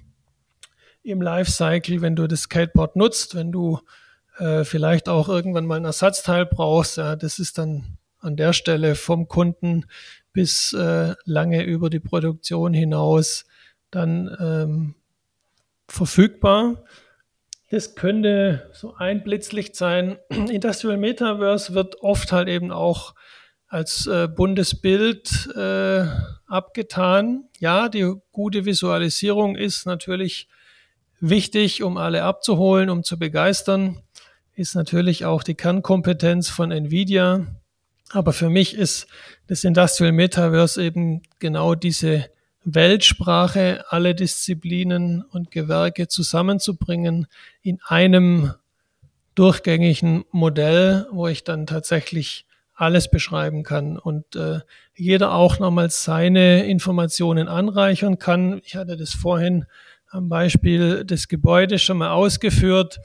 [1.04, 3.80] im Lifecycle, wenn du das Skateboard nutzt, wenn du
[4.38, 8.96] äh, vielleicht auch irgendwann mal ein Ersatzteil brauchst, ja, das ist dann an der Stelle
[8.96, 9.86] vom Kunden
[10.34, 13.46] bis äh, lange über die Produktion hinaus
[13.92, 14.96] dann ähm,
[15.88, 16.84] verfügbar.
[17.70, 20.18] Das könnte so ein Blitzlicht sein.
[20.30, 23.14] Industrial Metaverse wird oft halt eben auch
[23.68, 26.06] als äh, buntes Bild äh,
[26.48, 27.46] abgetan.
[27.60, 30.50] Ja, die gute Visualisierung ist natürlich
[31.22, 34.02] wichtig, um alle abzuholen, um zu begeistern.
[34.56, 37.48] Ist natürlich auch die Kernkompetenz von Nvidia.
[38.10, 39.08] Aber für mich ist
[39.48, 42.26] das Industrial Metaverse eben genau diese
[42.64, 47.28] Weltsprache, alle Disziplinen und Gewerke zusammenzubringen
[47.62, 48.54] in einem
[49.36, 52.46] durchgängigen Modell, wo ich dann tatsächlich
[52.76, 54.60] alles beschreiben kann und äh,
[54.96, 58.62] jeder auch nochmals seine Informationen anreichern kann.
[58.66, 59.66] Ich hatte das vorhin
[60.10, 63.00] am Beispiel des Gebäudes schon mal ausgeführt.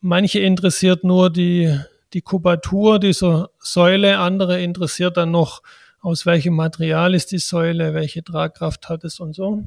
[0.00, 1.78] Manche interessiert nur die,
[2.12, 5.62] die Kubatur dieser Säule, andere interessiert dann noch
[6.08, 9.62] aus welchem Material ist die Säule, welche Tragkraft hat es und so.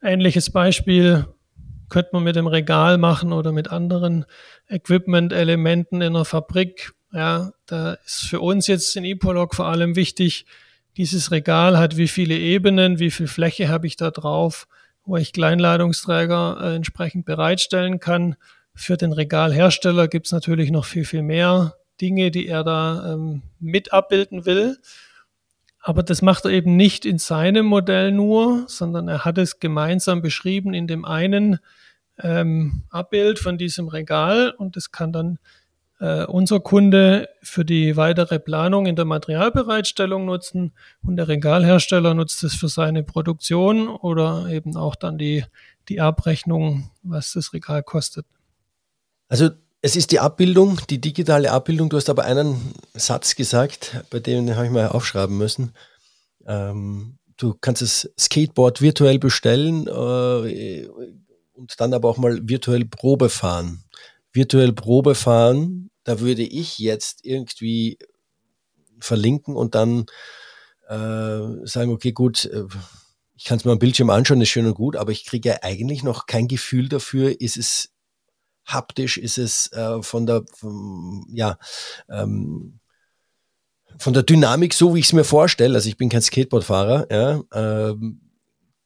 [0.00, 1.26] Ähnliches Beispiel
[1.88, 4.26] könnte man mit dem Regal machen oder mit anderen
[4.68, 6.92] Equipment-Elementen in einer Fabrik.
[7.12, 10.46] Ja, da ist für uns jetzt in Epolog vor allem wichtig,
[10.96, 14.68] dieses Regal hat wie viele Ebenen, wie viel Fläche habe ich da drauf,
[15.04, 18.36] wo ich Kleinladungsträger äh, entsprechend bereitstellen kann.
[18.72, 23.42] Für den Regalhersteller gibt es natürlich noch viel, viel mehr Dinge, die er da ähm,
[23.58, 24.78] mit abbilden will.
[25.80, 30.22] Aber das macht er eben nicht in seinem Modell nur, sondern er hat es gemeinsam
[30.22, 31.58] beschrieben in dem einen
[32.18, 35.38] ähm, Abbild von diesem Regal und das kann dann
[36.00, 42.42] äh, unser Kunde für die weitere Planung in der Materialbereitstellung nutzen und der Regalhersteller nutzt
[42.44, 45.44] es für seine Produktion oder eben auch dann die,
[45.88, 48.26] die Abrechnung, was das Regal kostet.
[49.28, 51.88] Also es ist die Abbildung, die digitale Abbildung.
[51.88, 55.72] Du hast aber einen Satz gesagt, bei dem habe ich mal aufschreiben müssen.
[56.46, 60.88] Ähm, du kannst das Skateboard virtuell bestellen äh,
[61.52, 63.84] und dann aber auch mal virtuell Probe fahren.
[64.32, 67.98] Virtuell Probe fahren, da würde ich jetzt irgendwie
[68.98, 70.06] verlinken und dann
[70.88, 72.64] äh, sagen, okay, gut, äh,
[73.36, 75.58] ich kann es mir am Bildschirm anschauen, ist schön und gut, aber ich kriege ja
[75.62, 77.90] eigentlich noch kein Gefühl dafür, ist es
[78.68, 81.58] haptisch ist es äh, von der, vom, ja,
[82.10, 82.80] ähm,
[83.98, 85.74] von der Dynamik so, wie ich es mir vorstelle.
[85.74, 87.06] Also ich bin kein Skateboardfahrer.
[87.10, 88.20] Ja, ähm,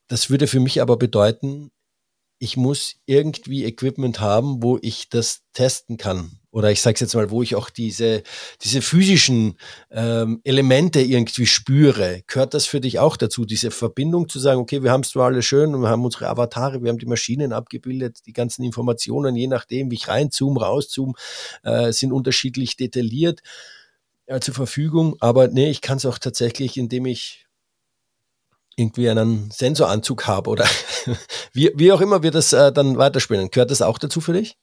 [0.08, 1.70] das würde für mich aber bedeuten,
[2.38, 7.14] ich muss irgendwie Equipment haben, wo ich das testen kann oder ich sage es jetzt
[7.14, 8.22] mal, wo ich auch diese,
[8.62, 9.56] diese physischen
[9.90, 14.82] ähm, Elemente irgendwie spüre, gehört das für dich auch dazu, diese Verbindung zu sagen, okay,
[14.82, 17.54] wir haben es zwar alle schön und wir haben unsere Avatare, wir haben die Maschinen
[17.54, 21.14] abgebildet, die ganzen Informationen, je nachdem, wie ich reinzoome, rauszoome,
[21.62, 23.40] äh, sind unterschiedlich detailliert
[24.26, 27.46] äh, zur Verfügung, aber nee, ich kann es auch tatsächlich, indem ich
[28.76, 30.66] irgendwie einen Sensoranzug habe oder
[31.54, 33.50] wie, wie auch immer wir das äh, dann weiterspielen.
[33.50, 34.56] Gehört das auch dazu für dich?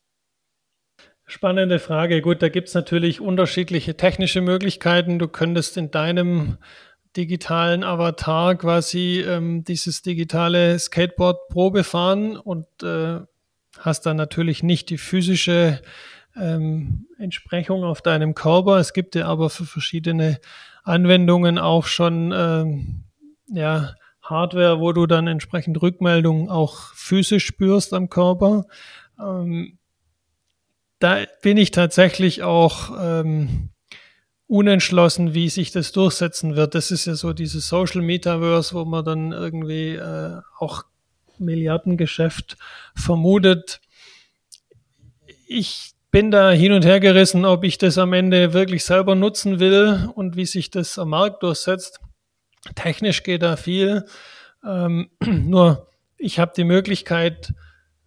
[1.31, 2.23] Spannende Frage.
[2.23, 5.19] Gut, da gibt es natürlich unterschiedliche technische Möglichkeiten.
[5.19, 6.57] Du könntest in deinem
[7.15, 13.19] digitalen Avatar quasi ähm, dieses digitale Skateboard Probe fahren und äh,
[13.77, 15.83] hast dann natürlich nicht die physische
[16.35, 18.77] ähm, Entsprechung auf deinem Körper.
[18.77, 20.39] Es gibt ja aber für verschiedene
[20.83, 23.03] Anwendungen auch schon ähm,
[23.45, 28.65] ja, Hardware, wo du dann entsprechend Rückmeldungen auch physisch spürst am Körper.
[29.19, 29.78] Ähm,
[30.99, 33.69] da bin ich tatsächlich auch ähm,
[34.47, 36.75] unentschlossen, wie sich das durchsetzen wird.
[36.75, 40.83] Das ist ja so dieses Social Metaverse, wo man dann irgendwie äh, auch
[41.37, 42.57] Milliardengeschäft
[42.95, 43.79] vermutet.
[45.47, 49.59] Ich bin da hin und her gerissen, ob ich das am Ende wirklich selber nutzen
[49.59, 51.99] will und wie sich das am Markt durchsetzt.
[52.75, 54.05] Technisch geht da viel.
[54.65, 57.53] Ähm, nur ich habe die Möglichkeit,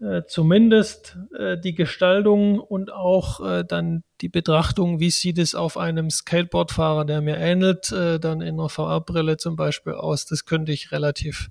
[0.02, 5.76] äh, zumindest äh, die Gestaltung und auch äh, dann die Betrachtung, wie sieht es auf
[5.76, 10.26] einem Skateboardfahrer, der mir ähnelt, äh, dann in einer VR-Brille zum Beispiel aus.
[10.26, 11.50] Das könnte ich relativ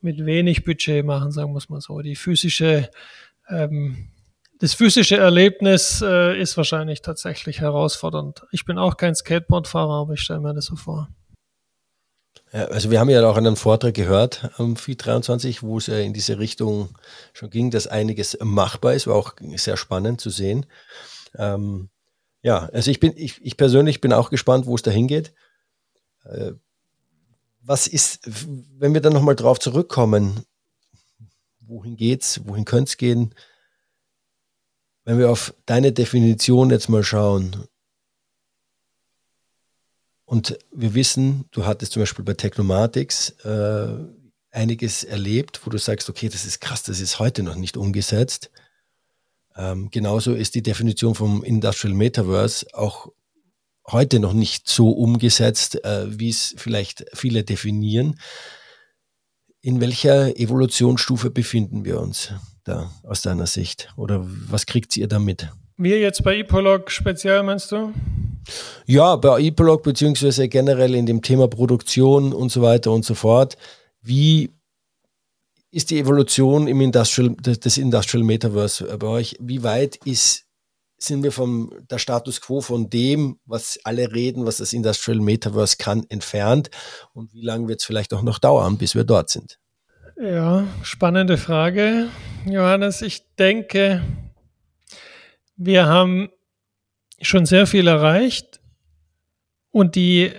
[0.00, 2.00] mit wenig Budget machen, sagen wir es mal so.
[2.00, 2.90] Die physische,
[3.50, 4.08] ähm,
[4.58, 8.46] das physische Erlebnis äh, ist wahrscheinlich tatsächlich herausfordernd.
[8.50, 11.10] Ich bin auch kein Skateboardfahrer, aber ich stelle mir das so vor.
[12.52, 15.98] Ja, also wir haben ja auch einen Vortrag gehört am FI 23, wo es ja
[15.98, 16.90] in diese Richtung
[17.32, 20.66] schon ging, dass einiges machbar ist, war auch sehr spannend zu sehen.
[21.36, 21.88] Ähm,
[22.42, 25.32] ja, also ich bin, ich, ich persönlich bin auch gespannt, wo es dahin geht.
[26.24, 26.52] Äh,
[27.62, 28.20] was ist,
[28.78, 30.44] wenn wir dann nochmal drauf zurückkommen,
[31.66, 33.34] wohin geht's, wohin könnte es gehen?
[35.04, 37.66] Wenn wir auf deine Definition jetzt mal schauen,
[40.26, 43.88] und wir wissen, du hattest zum Beispiel bei Technomatics äh,
[44.50, 48.50] einiges erlebt, wo du sagst, okay, das ist krass, das ist heute noch nicht umgesetzt.
[49.56, 53.12] Ähm, genauso ist die Definition vom Industrial Metaverse auch
[53.86, 58.18] heute noch nicht so umgesetzt, äh, wie es vielleicht viele definieren.
[59.60, 62.32] In welcher Evolutionsstufe befinden wir uns
[62.64, 63.92] da aus deiner Sicht?
[63.96, 65.50] Oder was kriegt ihr damit?
[65.78, 67.92] Wir jetzt bei Epolog speziell, meinst du?
[68.86, 73.58] Ja, bei Epolog beziehungsweise generell in dem Thema Produktion und so weiter und so fort.
[74.00, 74.54] Wie
[75.70, 79.36] ist die Evolution im Industrial, des Industrial Metaverse bei euch?
[79.38, 80.46] Wie weit ist,
[80.96, 85.76] sind wir vom der Status quo von dem, was alle reden, was das Industrial Metaverse
[85.76, 86.70] kann, entfernt?
[87.12, 89.58] Und wie lange wird es vielleicht auch noch dauern, bis wir dort sind?
[90.18, 92.08] Ja, spannende Frage,
[92.46, 93.02] Johannes.
[93.02, 94.00] Ich denke,
[95.56, 96.30] wir haben
[97.20, 98.60] schon sehr viel erreicht
[99.70, 100.32] und die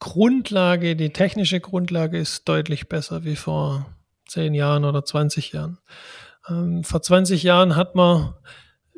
[0.00, 3.86] Grundlage, die technische Grundlage ist deutlich besser wie vor
[4.26, 5.78] zehn Jahren oder 20 Jahren.
[6.48, 8.34] Ähm, vor 20 Jahren hat man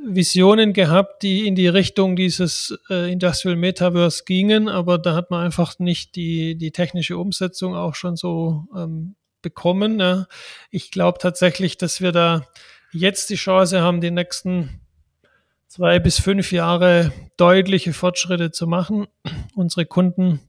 [0.03, 5.45] Visionen gehabt, die in die Richtung dieses äh, Industrial Metaverse gingen, aber da hat man
[5.45, 10.01] einfach nicht die, die technische Umsetzung auch schon so ähm, bekommen.
[10.01, 10.27] Ja.
[10.71, 12.47] Ich glaube tatsächlich, dass wir da
[12.93, 14.81] jetzt die Chance haben, die nächsten
[15.71, 19.07] zwei bis fünf Jahre deutliche Fortschritte zu machen.
[19.55, 20.41] Unsere Kunden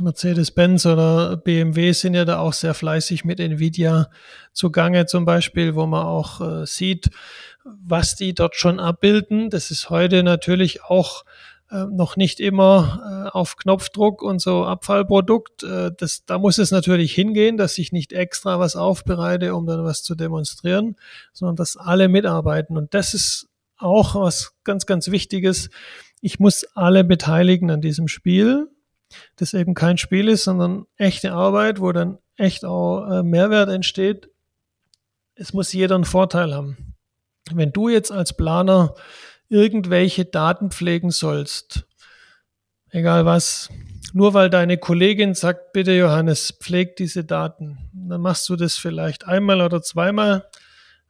[0.00, 4.08] Mercedes-Benz oder BMW sind ja da auch sehr fleißig mit Nvidia
[4.52, 7.10] zugange zum Beispiel, wo man auch äh, sieht,
[7.64, 9.50] was die dort schon abbilden.
[9.50, 11.24] Das ist heute natürlich auch
[11.70, 15.62] äh, noch nicht immer äh, auf Knopfdruck und so Abfallprodukt.
[15.62, 19.84] Äh, das, da muss es natürlich hingehen, dass ich nicht extra was aufbereite, um dann
[19.84, 20.96] was zu demonstrieren,
[21.34, 22.78] sondern dass alle mitarbeiten.
[22.78, 25.70] Und das ist auch was ganz, ganz Wichtiges.
[26.20, 28.68] Ich muss alle beteiligen an diesem Spiel,
[29.36, 34.30] das eben kein Spiel ist, sondern echte Arbeit, wo dann echt auch äh, Mehrwert entsteht.
[35.34, 36.94] Es muss jeder einen Vorteil haben.
[37.52, 38.94] Wenn du jetzt als Planer
[39.48, 41.86] irgendwelche Daten pflegen sollst,
[42.90, 43.68] egal was,
[44.12, 49.26] nur weil deine Kollegin sagt, bitte Johannes, pfleg diese Daten, dann machst du das vielleicht
[49.26, 50.48] einmal oder zweimal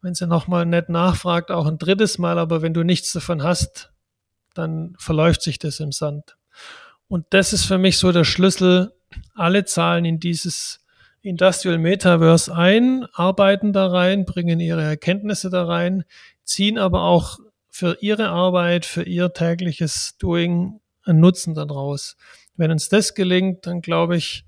[0.05, 3.90] wenn sie nochmal nett nachfragt, auch ein drittes Mal, aber wenn du nichts davon hast,
[4.53, 6.37] dann verläuft sich das im Sand.
[7.09, 8.93] Und das ist für mich so der Schlüssel.
[9.35, 10.85] Alle zahlen in dieses
[11.23, 16.05] Industrial Metaverse ein, arbeiten da rein, bringen ihre Erkenntnisse da rein,
[16.43, 17.38] ziehen aber auch
[17.71, 22.19] für ihre Arbeit, für ihr tägliches Doing einen Nutzen daraus.
[22.57, 24.45] Wenn uns das gelingt, dann glaube ich,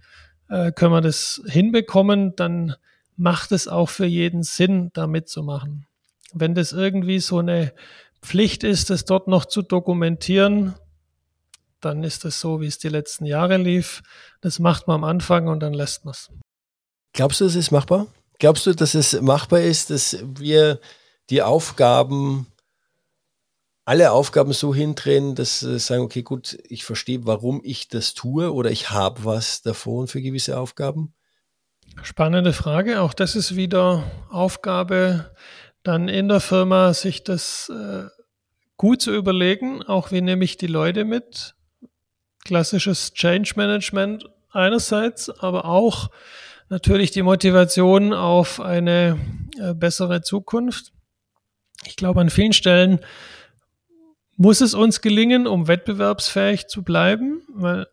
[0.51, 2.37] äh, können wir das hinbekommen.
[2.37, 2.77] Dann
[3.17, 5.87] macht es auch für jeden Sinn, da mitzumachen.
[6.33, 7.73] Wenn das irgendwie so eine
[8.23, 10.75] Pflicht ist, das dort noch zu dokumentieren,
[11.81, 14.03] dann ist es so, wie es die letzten Jahre lief.
[14.41, 16.31] Das macht man am Anfang und dann lässt man es.
[17.13, 18.07] Glaubst du, es ist machbar?
[18.39, 20.81] Glaubst du, dass es machbar ist, dass wir
[21.31, 22.47] die Aufgaben,
[23.85, 28.53] alle Aufgaben so hindrehen, dass wir sagen, okay, gut, ich verstehe, warum ich das tue
[28.53, 31.15] oder ich habe was davon für gewisse Aufgaben?
[32.03, 33.01] Spannende Frage.
[33.01, 35.33] Auch das ist wieder Aufgabe
[35.83, 38.05] dann in der Firma, sich das äh,
[38.77, 39.83] gut zu überlegen.
[39.83, 41.55] Auch wie nehme ich die Leute mit?
[42.45, 46.11] Klassisches Change Management einerseits, aber auch
[46.69, 49.19] natürlich die Motivation auf eine
[49.59, 50.93] äh, bessere Zukunft.
[51.87, 53.01] Ich glaube, an vielen Stellen
[54.37, 57.87] muss es uns gelingen, um wettbewerbsfähig zu bleiben, weil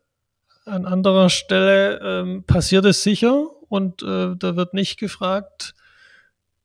[0.66, 5.76] an anderer Stelle ähm, passiert es sicher und äh, da wird nicht gefragt,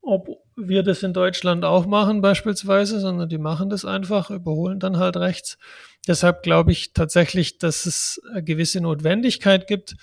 [0.00, 4.96] ob wir das in Deutschland auch machen beispielsweise, sondern die machen das einfach, überholen dann
[4.96, 5.58] halt rechts.
[6.06, 9.96] Deshalb glaube ich tatsächlich, dass es eine gewisse Notwendigkeit gibt.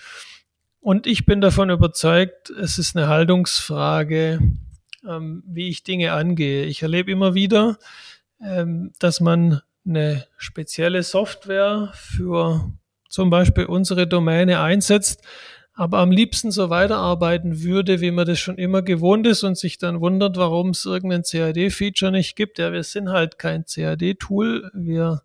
[0.80, 4.40] Und ich bin davon überzeugt, es ist eine Haltungsfrage,
[5.06, 6.64] ähm, wie ich Dinge angehe.
[6.66, 7.78] Ich erlebe immer wieder,
[8.40, 12.72] ähm, dass man eine spezielle Software für
[13.08, 15.22] zum Beispiel unsere Domäne einsetzt,
[15.76, 19.76] aber am liebsten so weiterarbeiten würde, wie man das schon immer gewohnt ist und sich
[19.76, 22.58] dann wundert, warum es irgendein CAD-Feature nicht gibt.
[22.58, 25.20] Ja, wir sind halt kein CAD-Tool, wir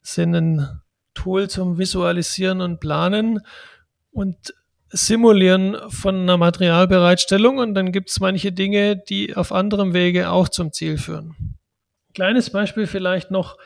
[0.00, 0.80] sind ein
[1.12, 3.40] Tool zum Visualisieren und Planen
[4.10, 4.54] und
[4.88, 10.48] Simulieren von einer Materialbereitstellung und dann gibt es manche Dinge, die auf anderem Wege auch
[10.48, 11.56] zum Ziel führen.
[12.14, 13.58] Kleines Beispiel vielleicht noch,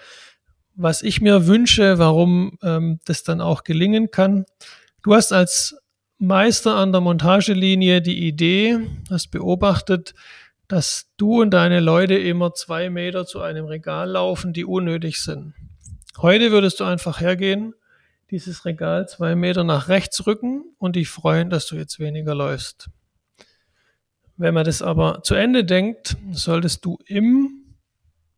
[0.75, 4.47] was ich mir wünsche, warum ähm, das dann auch gelingen kann.
[5.03, 5.77] Du hast als
[6.21, 10.15] Meister an der Montagelinie die Idee, hast beobachtet,
[10.67, 15.55] dass du und deine Leute immer zwei Meter zu einem Regal laufen, die unnötig sind.
[16.17, 17.73] Heute würdest du einfach hergehen,
[18.33, 22.91] dieses Regal zwei Meter nach rechts rücken und dich freuen, dass du jetzt weniger läufst.
[24.37, 27.77] Wenn man das aber zu Ende denkt, solltest du im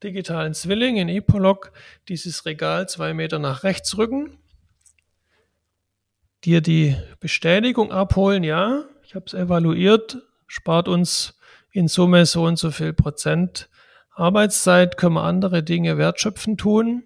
[0.03, 1.73] digitalen Zwilling in Epolog
[2.09, 4.37] dieses Regal zwei Meter nach rechts rücken,
[6.45, 11.39] dir die Bestätigung abholen, ja, ich habe es evaluiert, spart uns
[11.73, 13.69] in Summe so und so viel Prozent
[14.15, 17.05] Arbeitszeit, können wir andere Dinge wertschöpfen tun.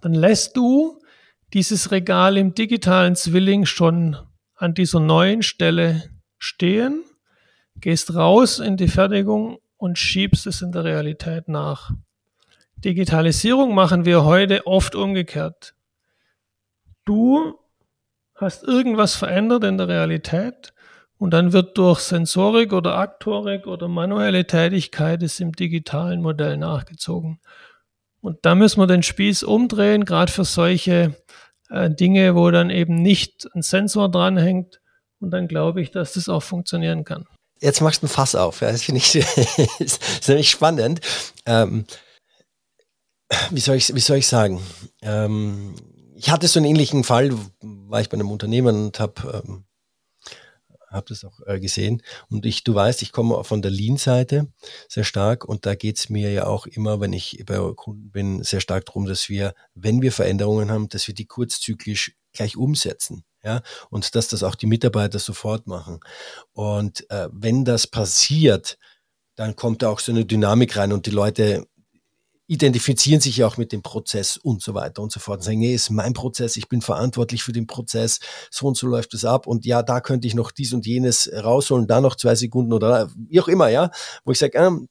[0.00, 1.00] Dann lässt du
[1.52, 4.16] dieses Regal im digitalen Zwilling schon
[4.54, 7.04] an dieser neuen Stelle stehen,
[7.76, 11.90] gehst raus in die Fertigung und schiebst es in der Realität nach.
[12.76, 15.74] Digitalisierung machen wir heute oft umgekehrt.
[17.04, 17.58] Du
[18.36, 20.72] hast irgendwas verändert in der Realität
[21.18, 27.40] und dann wird durch Sensorik oder Aktorik oder manuelle Tätigkeit es im digitalen Modell nachgezogen.
[28.20, 31.14] Und da müssen wir den Spieß umdrehen, gerade für solche
[31.70, 34.80] äh, Dinge, wo dann eben nicht ein Sensor dranhängt.
[35.20, 37.26] Und dann glaube ich, dass das auch funktionieren kann.
[37.60, 38.60] Jetzt machst du ein Fass auf.
[38.60, 39.14] Ja, das finde ich
[40.28, 41.00] nämlich spannend.
[41.46, 41.86] Ähm,
[43.50, 44.60] wie, soll ich, wie soll ich sagen?
[45.00, 45.74] Ähm,
[46.16, 49.64] ich hatte so einen ähnlichen Fall, war ich bei einem Unternehmen und habe ähm,
[50.90, 52.02] habe das auch äh, gesehen.
[52.30, 54.48] Und ich, du weißt, ich komme von der Lean-Seite
[54.88, 58.42] sehr stark und da geht es mir ja auch immer, wenn ich bei Kunden bin,
[58.42, 63.24] sehr stark darum, dass wir, wenn wir Veränderungen haben, dass wir die kurzzyklisch gleich umsetzen.
[63.42, 66.00] Ja, und dass das auch die Mitarbeiter sofort machen.
[66.52, 68.76] Und äh, wenn das passiert,
[69.36, 71.68] dann kommt da auch so eine Dynamik rein und die Leute
[72.46, 75.58] identifizieren sich ja auch mit dem Prozess und so weiter und so fort und sagen,
[75.58, 78.20] nee, ist mein Prozess, ich bin verantwortlich für den Prozess,
[78.50, 81.30] so und so läuft es ab und ja, da könnte ich noch dies und jenes
[81.32, 83.90] rausholen, da noch zwei Sekunden oder wie auch immer, ja,
[84.24, 84.88] wo ich sage, ähm,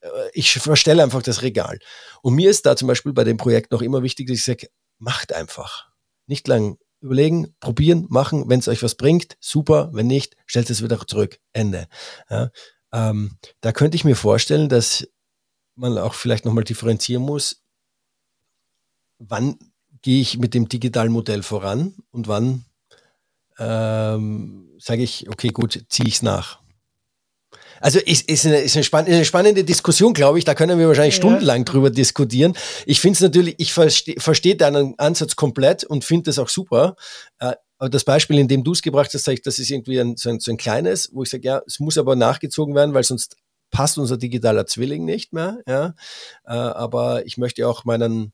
[0.00, 1.78] äh, ich verstelle einfach das Regal.
[2.22, 4.68] Und mir ist da zum Beispiel bei dem Projekt noch immer wichtig, dass ich sage,
[4.98, 5.88] macht einfach.
[6.26, 10.82] Nicht lang überlegen, probieren, machen, wenn es euch was bringt, super, wenn nicht, stellt es
[10.82, 11.38] wieder zurück.
[11.52, 11.88] Ende.
[12.28, 12.50] Ja,
[12.92, 15.06] ähm, da könnte ich mir vorstellen, dass
[15.74, 17.62] man auch vielleicht nochmal differenzieren muss,
[19.18, 19.58] wann
[20.02, 22.64] gehe ich mit dem digitalen Modell voran und wann
[23.58, 26.60] ähm, sage ich, okay, gut, ziehe ich es nach.
[27.80, 30.44] Also ist, ist, eine, ist, eine, spann ist eine spannende Diskussion, glaube ich.
[30.44, 31.20] Da können wir wahrscheinlich ja.
[31.20, 32.54] stundenlang drüber diskutieren.
[32.84, 36.96] Ich finde es natürlich, ich verstehe versteh deinen Ansatz komplett und finde das auch super.
[37.38, 39.98] Äh, aber das Beispiel, in dem du es gebracht hast, sage ich, das ist irgendwie
[39.98, 42.92] ein, so, ein, so ein kleines, wo ich sage, ja, es muss aber nachgezogen werden,
[42.92, 43.36] weil sonst
[43.70, 45.60] passt unser digitaler Zwilling nicht mehr.
[45.66, 45.94] Ja?
[46.44, 48.32] Äh, aber ich möchte auch meinen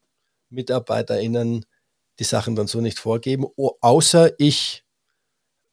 [0.50, 1.66] MitarbeiterInnen
[2.18, 3.46] die Sachen dann so nicht vorgeben,
[3.80, 4.84] außer ich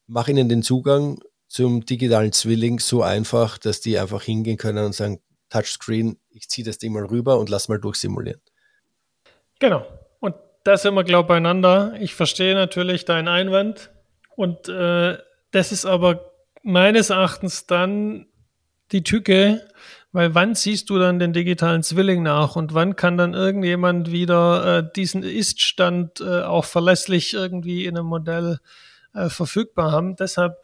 [0.07, 4.95] mache ihnen den Zugang zum digitalen Zwilling so einfach, dass die einfach hingehen können und
[4.95, 8.41] sagen, Touchscreen, ich ziehe das Ding mal rüber und lass mal durchsimulieren.
[9.59, 9.86] Genau.
[10.20, 11.93] Und da sind wir, glaube ich, beieinander.
[11.99, 13.91] Ich verstehe natürlich deinen Einwand.
[14.36, 15.18] Und äh,
[15.51, 16.32] das ist aber
[16.64, 18.26] meines Erachtens dann
[18.93, 19.65] die Tücke,
[20.11, 24.77] weil wann siehst du dann den digitalen Zwilling nach und wann kann dann irgendjemand wieder
[24.77, 28.59] äh, diesen Ist-Stand äh, auch verlässlich irgendwie in einem Modell
[29.13, 30.15] äh, verfügbar haben?
[30.15, 30.57] Deshalb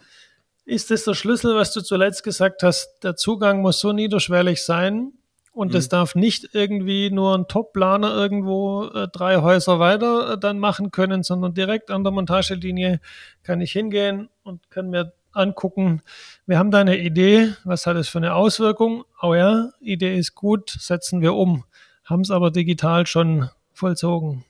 [0.65, 2.99] ist es der Schlüssel, was du zuletzt gesagt hast.
[3.03, 5.13] Der Zugang muss so niederschwellig sein
[5.51, 5.89] und es mhm.
[5.89, 11.23] darf nicht irgendwie nur ein Top-Planer irgendwo äh, drei Häuser weiter äh, dann machen können,
[11.23, 13.01] sondern direkt an der Montagelinie
[13.41, 16.01] kann ich hingehen und kann mir angucken,
[16.45, 19.03] wir haben da eine Idee, was hat es für eine Auswirkung?
[19.21, 21.63] Oh ja, Idee ist gut, setzen wir um,
[22.05, 24.43] haben es aber digital schon vollzogen.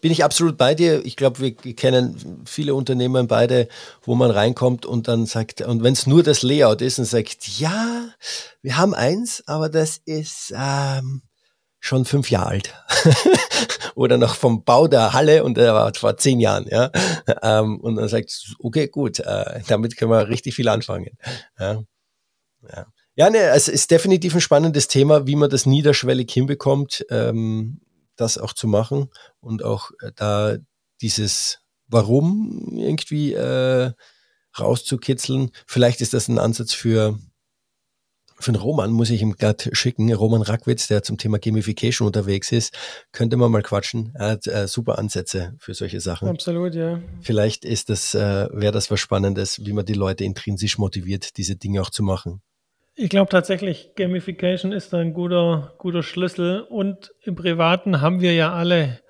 [0.00, 1.04] bin ich absolut bei dir.
[1.04, 3.68] Ich glaube, wir kennen viele Unternehmen beide,
[4.02, 7.48] wo man reinkommt und dann sagt, und wenn es nur das Layout ist und sagt,
[7.58, 8.08] ja,
[8.62, 11.22] wir haben eins, aber das ist ähm,
[11.80, 12.74] schon fünf Jahre alt.
[13.94, 16.90] Oder noch vom Bau der Halle und der war vor zehn Jahren, ja.
[17.42, 21.16] Ähm, und dann sagt, okay, gut, äh, damit können wir richtig viel anfangen.
[21.58, 21.82] Ja.
[22.68, 22.86] Ja.
[23.14, 27.80] Ja, ne, es ist definitiv ein spannendes Thema, wie man das niederschwellig hinbekommt, ähm,
[28.16, 30.56] das auch zu machen und auch äh, da
[31.02, 33.92] dieses Warum irgendwie äh,
[34.58, 35.50] rauszukitzeln.
[35.66, 37.18] Vielleicht ist das ein Ansatz für
[38.42, 40.12] für den Roman muss ich ihm gerade schicken.
[40.12, 42.76] Roman Rackwitz, der zum Thema Gamification unterwegs ist,
[43.12, 44.12] könnte man mal quatschen.
[44.14, 46.28] Er hat äh, super Ansätze für solche Sachen.
[46.28, 47.00] Absolut, ja.
[47.20, 51.56] Vielleicht ist das, äh, wäre das was Spannendes, wie man die Leute intrinsisch motiviert, diese
[51.56, 52.42] Dinge auch zu machen.
[52.94, 56.60] Ich glaube tatsächlich, Gamification ist ein guter, guter Schlüssel.
[56.60, 59.00] Und im Privaten haben wir ja alle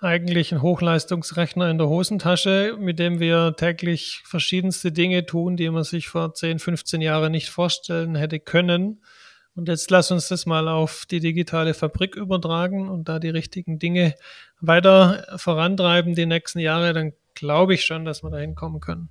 [0.00, 5.84] eigentlich einen Hochleistungsrechner in der Hosentasche, mit dem wir täglich verschiedenste Dinge tun, die man
[5.84, 9.02] sich vor 10, 15 Jahren nicht vorstellen hätte können.
[9.54, 13.80] Und jetzt lass uns das mal auf die digitale Fabrik übertragen und da die richtigen
[13.80, 14.14] Dinge
[14.60, 19.08] weiter vorantreiben die nächsten Jahre, dann glaube ich schon, dass wir da hinkommen können.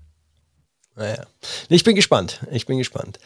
[0.98, 1.28] Naja.
[1.70, 2.40] Ich bin gespannt.
[2.52, 3.20] Ich bin gespannt.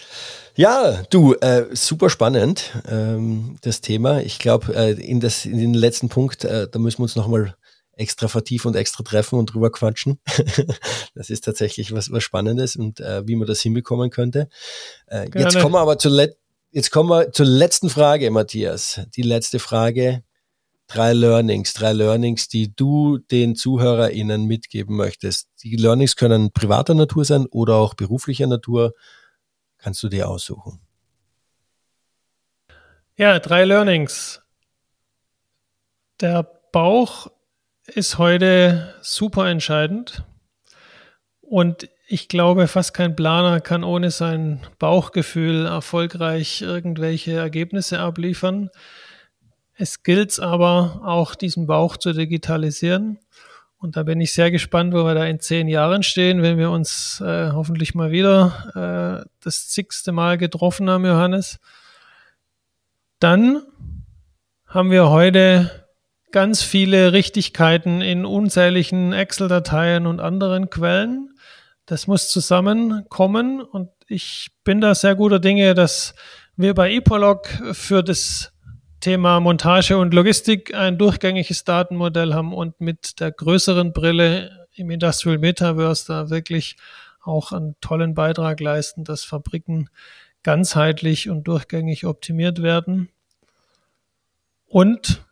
[0.55, 4.19] Ja, du, äh, super spannend, ähm, das Thema.
[4.22, 7.55] Ich glaube, äh, in, in den letzten Punkt, äh, da müssen wir uns nochmal
[7.93, 10.19] extra vertiefen und extra treffen und drüber quatschen.
[11.15, 14.49] das ist tatsächlich was, was Spannendes und äh, wie man das hinbekommen könnte.
[15.07, 16.28] Äh, jetzt kommen wir aber zur,
[16.72, 18.99] jetzt kommen wir zur letzten Frage, Matthias.
[19.15, 20.24] Die letzte Frage
[20.94, 25.50] drei Learnings, drei Learnings, die du den ZuhörerInnen mitgeben möchtest.
[25.64, 28.94] Die Learnings können privater Natur sein oder auch beruflicher Natur.
[29.78, 30.80] Kannst du dir aussuchen.
[33.16, 34.42] Ja, drei Learnings.
[36.20, 37.28] Der Bauch
[37.86, 40.24] ist heute super entscheidend.
[41.42, 48.70] Und ich glaube, fast kein Planer kann ohne sein Bauchgefühl erfolgreich irgendwelche Ergebnisse abliefern.
[49.82, 53.18] Es gilt aber auch, diesen Bauch zu digitalisieren.
[53.80, 56.70] Und da bin ich sehr gespannt, wo wir da in zehn Jahren stehen, wenn wir
[56.70, 61.60] uns äh, hoffentlich mal wieder äh, das zigste Mal getroffen haben, Johannes.
[63.18, 63.64] Dann
[64.68, 65.88] haben wir heute
[66.30, 71.34] ganz viele Richtigkeiten in unzähligen Excel-Dateien und anderen Quellen.
[71.88, 76.14] Das muss zusammenkommen und ich bin da sehr guter Dinge, dass
[76.56, 78.54] wir bei Epolog für das
[79.02, 85.38] Thema Montage und Logistik ein durchgängiges Datenmodell haben und mit der größeren Brille im Industrial
[85.38, 86.78] Metaverse da wirklich
[87.24, 89.89] auch einen tollen Beitrag leisten, dass Fabriken
[90.43, 93.10] ganzheitlich und durchgängig optimiert werden.
[94.68, 95.24] Und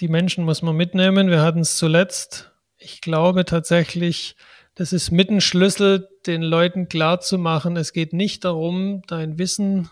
[0.00, 1.30] die Menschen muss man mitnehmen.
[1.30, 2.52] Wir hatten es zuletzt.
[2.76, 4.36] Ich glaube tatsächlich,
[4.74, 7.76] das ist mit ein Schlüssel, den Leuten klar zu machen.
[7.76, 9.90] Es geht nicht darum, dein Wissen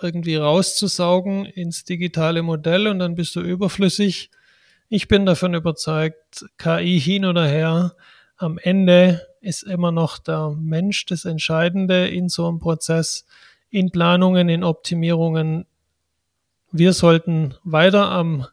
[0.00, 4.30] irgendwie rauszusaugen ins digitale Modell und dann bist du überflüssig.
[4.88, 7.94] Ich bin davon überzeugt, KI hin oder her,
[8.36, 13.26] am Ende ist immer noch der Mensch das Entscheidende in so einem Prozess,
[13.68, 15.66] in Planungen, in Optimierungen.
[16.70, 18.46] Wir sollten weiter am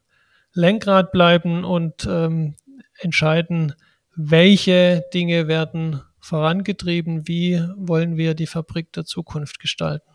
[0.54, 2.56] Lenkrad bleiben und ähm,
[2.98, 3.74] entscheiden,
[4.16, 10.15] welche Dinge werden vorangetrieben, wie wollen wir die Fabrik der Zukunft gestalten.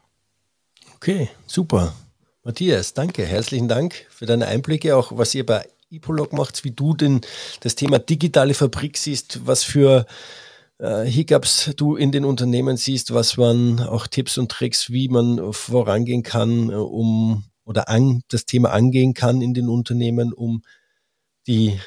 [1.02, 1.94] Okay, super.
[2.44, 3.24] Matthias, danke.
[3.24, 7.22] Herzlichen Dank für deine Einblicke, auch was ihr bei Ipolog macht, wie du denn
[7.60, 10.04] das Thema digitale Fabrik siehst, was für
[10.76, 15.54] äh, Hiccups du in den Unternehmen siehst, was man auch Tipps und Tricks, wie man
[15.54, 20.62] vorangehen kann, äh, um oder an, das Thema angehen kann in den Unternehmen, um
[21.46, 21.80] die,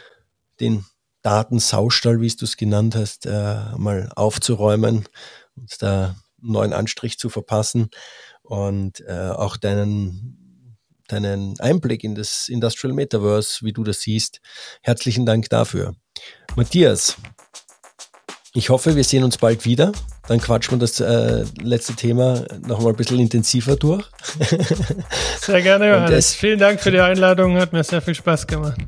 [0.59, 0.85] den
[1.21, 5.05] Datensaustall, wie du es genannt hast, äh, mal aufzuräumen
[5.55, 7.91] und da einen neuen Anstrich zu verpassen
[8.43, 10.77] und äh, auch deinen,
[11.07, 14.39] deinen Einblick in das Industrial Metaverse, wie du das siehst.
[14.81, 15.95] Herzlichen Dank dafür.
[16.55, 17.17] Matthias,
[18.55, 19.91] ich hoffe, wir sehen uns bald wieder.
[20.27, 24.05] Dann quatschen wir das äh, letzte Thema noch mal ein bisschen intensiver durch.
[25.41, 26.35] Sehr gerne, Johannes.
[26.35, 27.57] Vielen Dank für die Einladung.
[27.57, 28.79] Hat mir sehr viel Spaß gemacht.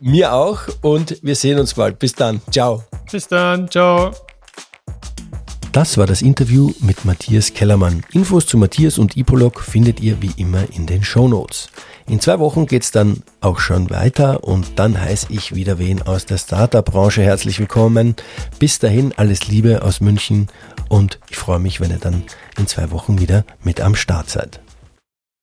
[0.00, 0.62] Mir auch.
[0.80, 2.00] Und wir sehen uns bald.
[2.00, 2.42] Bis dann.
[2.50, 2.82] Ciao.
[3.10, 3.70] Bis dann.
[3.70, 4.12] Ciao.
[5.72, 8.02] Das war das Interview mit Matthias Kellermann.
[8.12, 11.70] Infos zu Matthias und Ipolog findet ihr wie immer in den Show Notes.
[12.06, 16.26] In zwei Wochen geht's dann auch schon weiter und dann heiße ich wieder wen aus
[16.26, 18.16] der Startup-Branche herzlich willkommen.
[18.58, 20.48] Bis dahin alles Liebe aus München
[20.90, 22.24] und ich freue mich, wenn ihr dann
[22.58, 24.60] in zwei Wochen wieder mit am Start seid.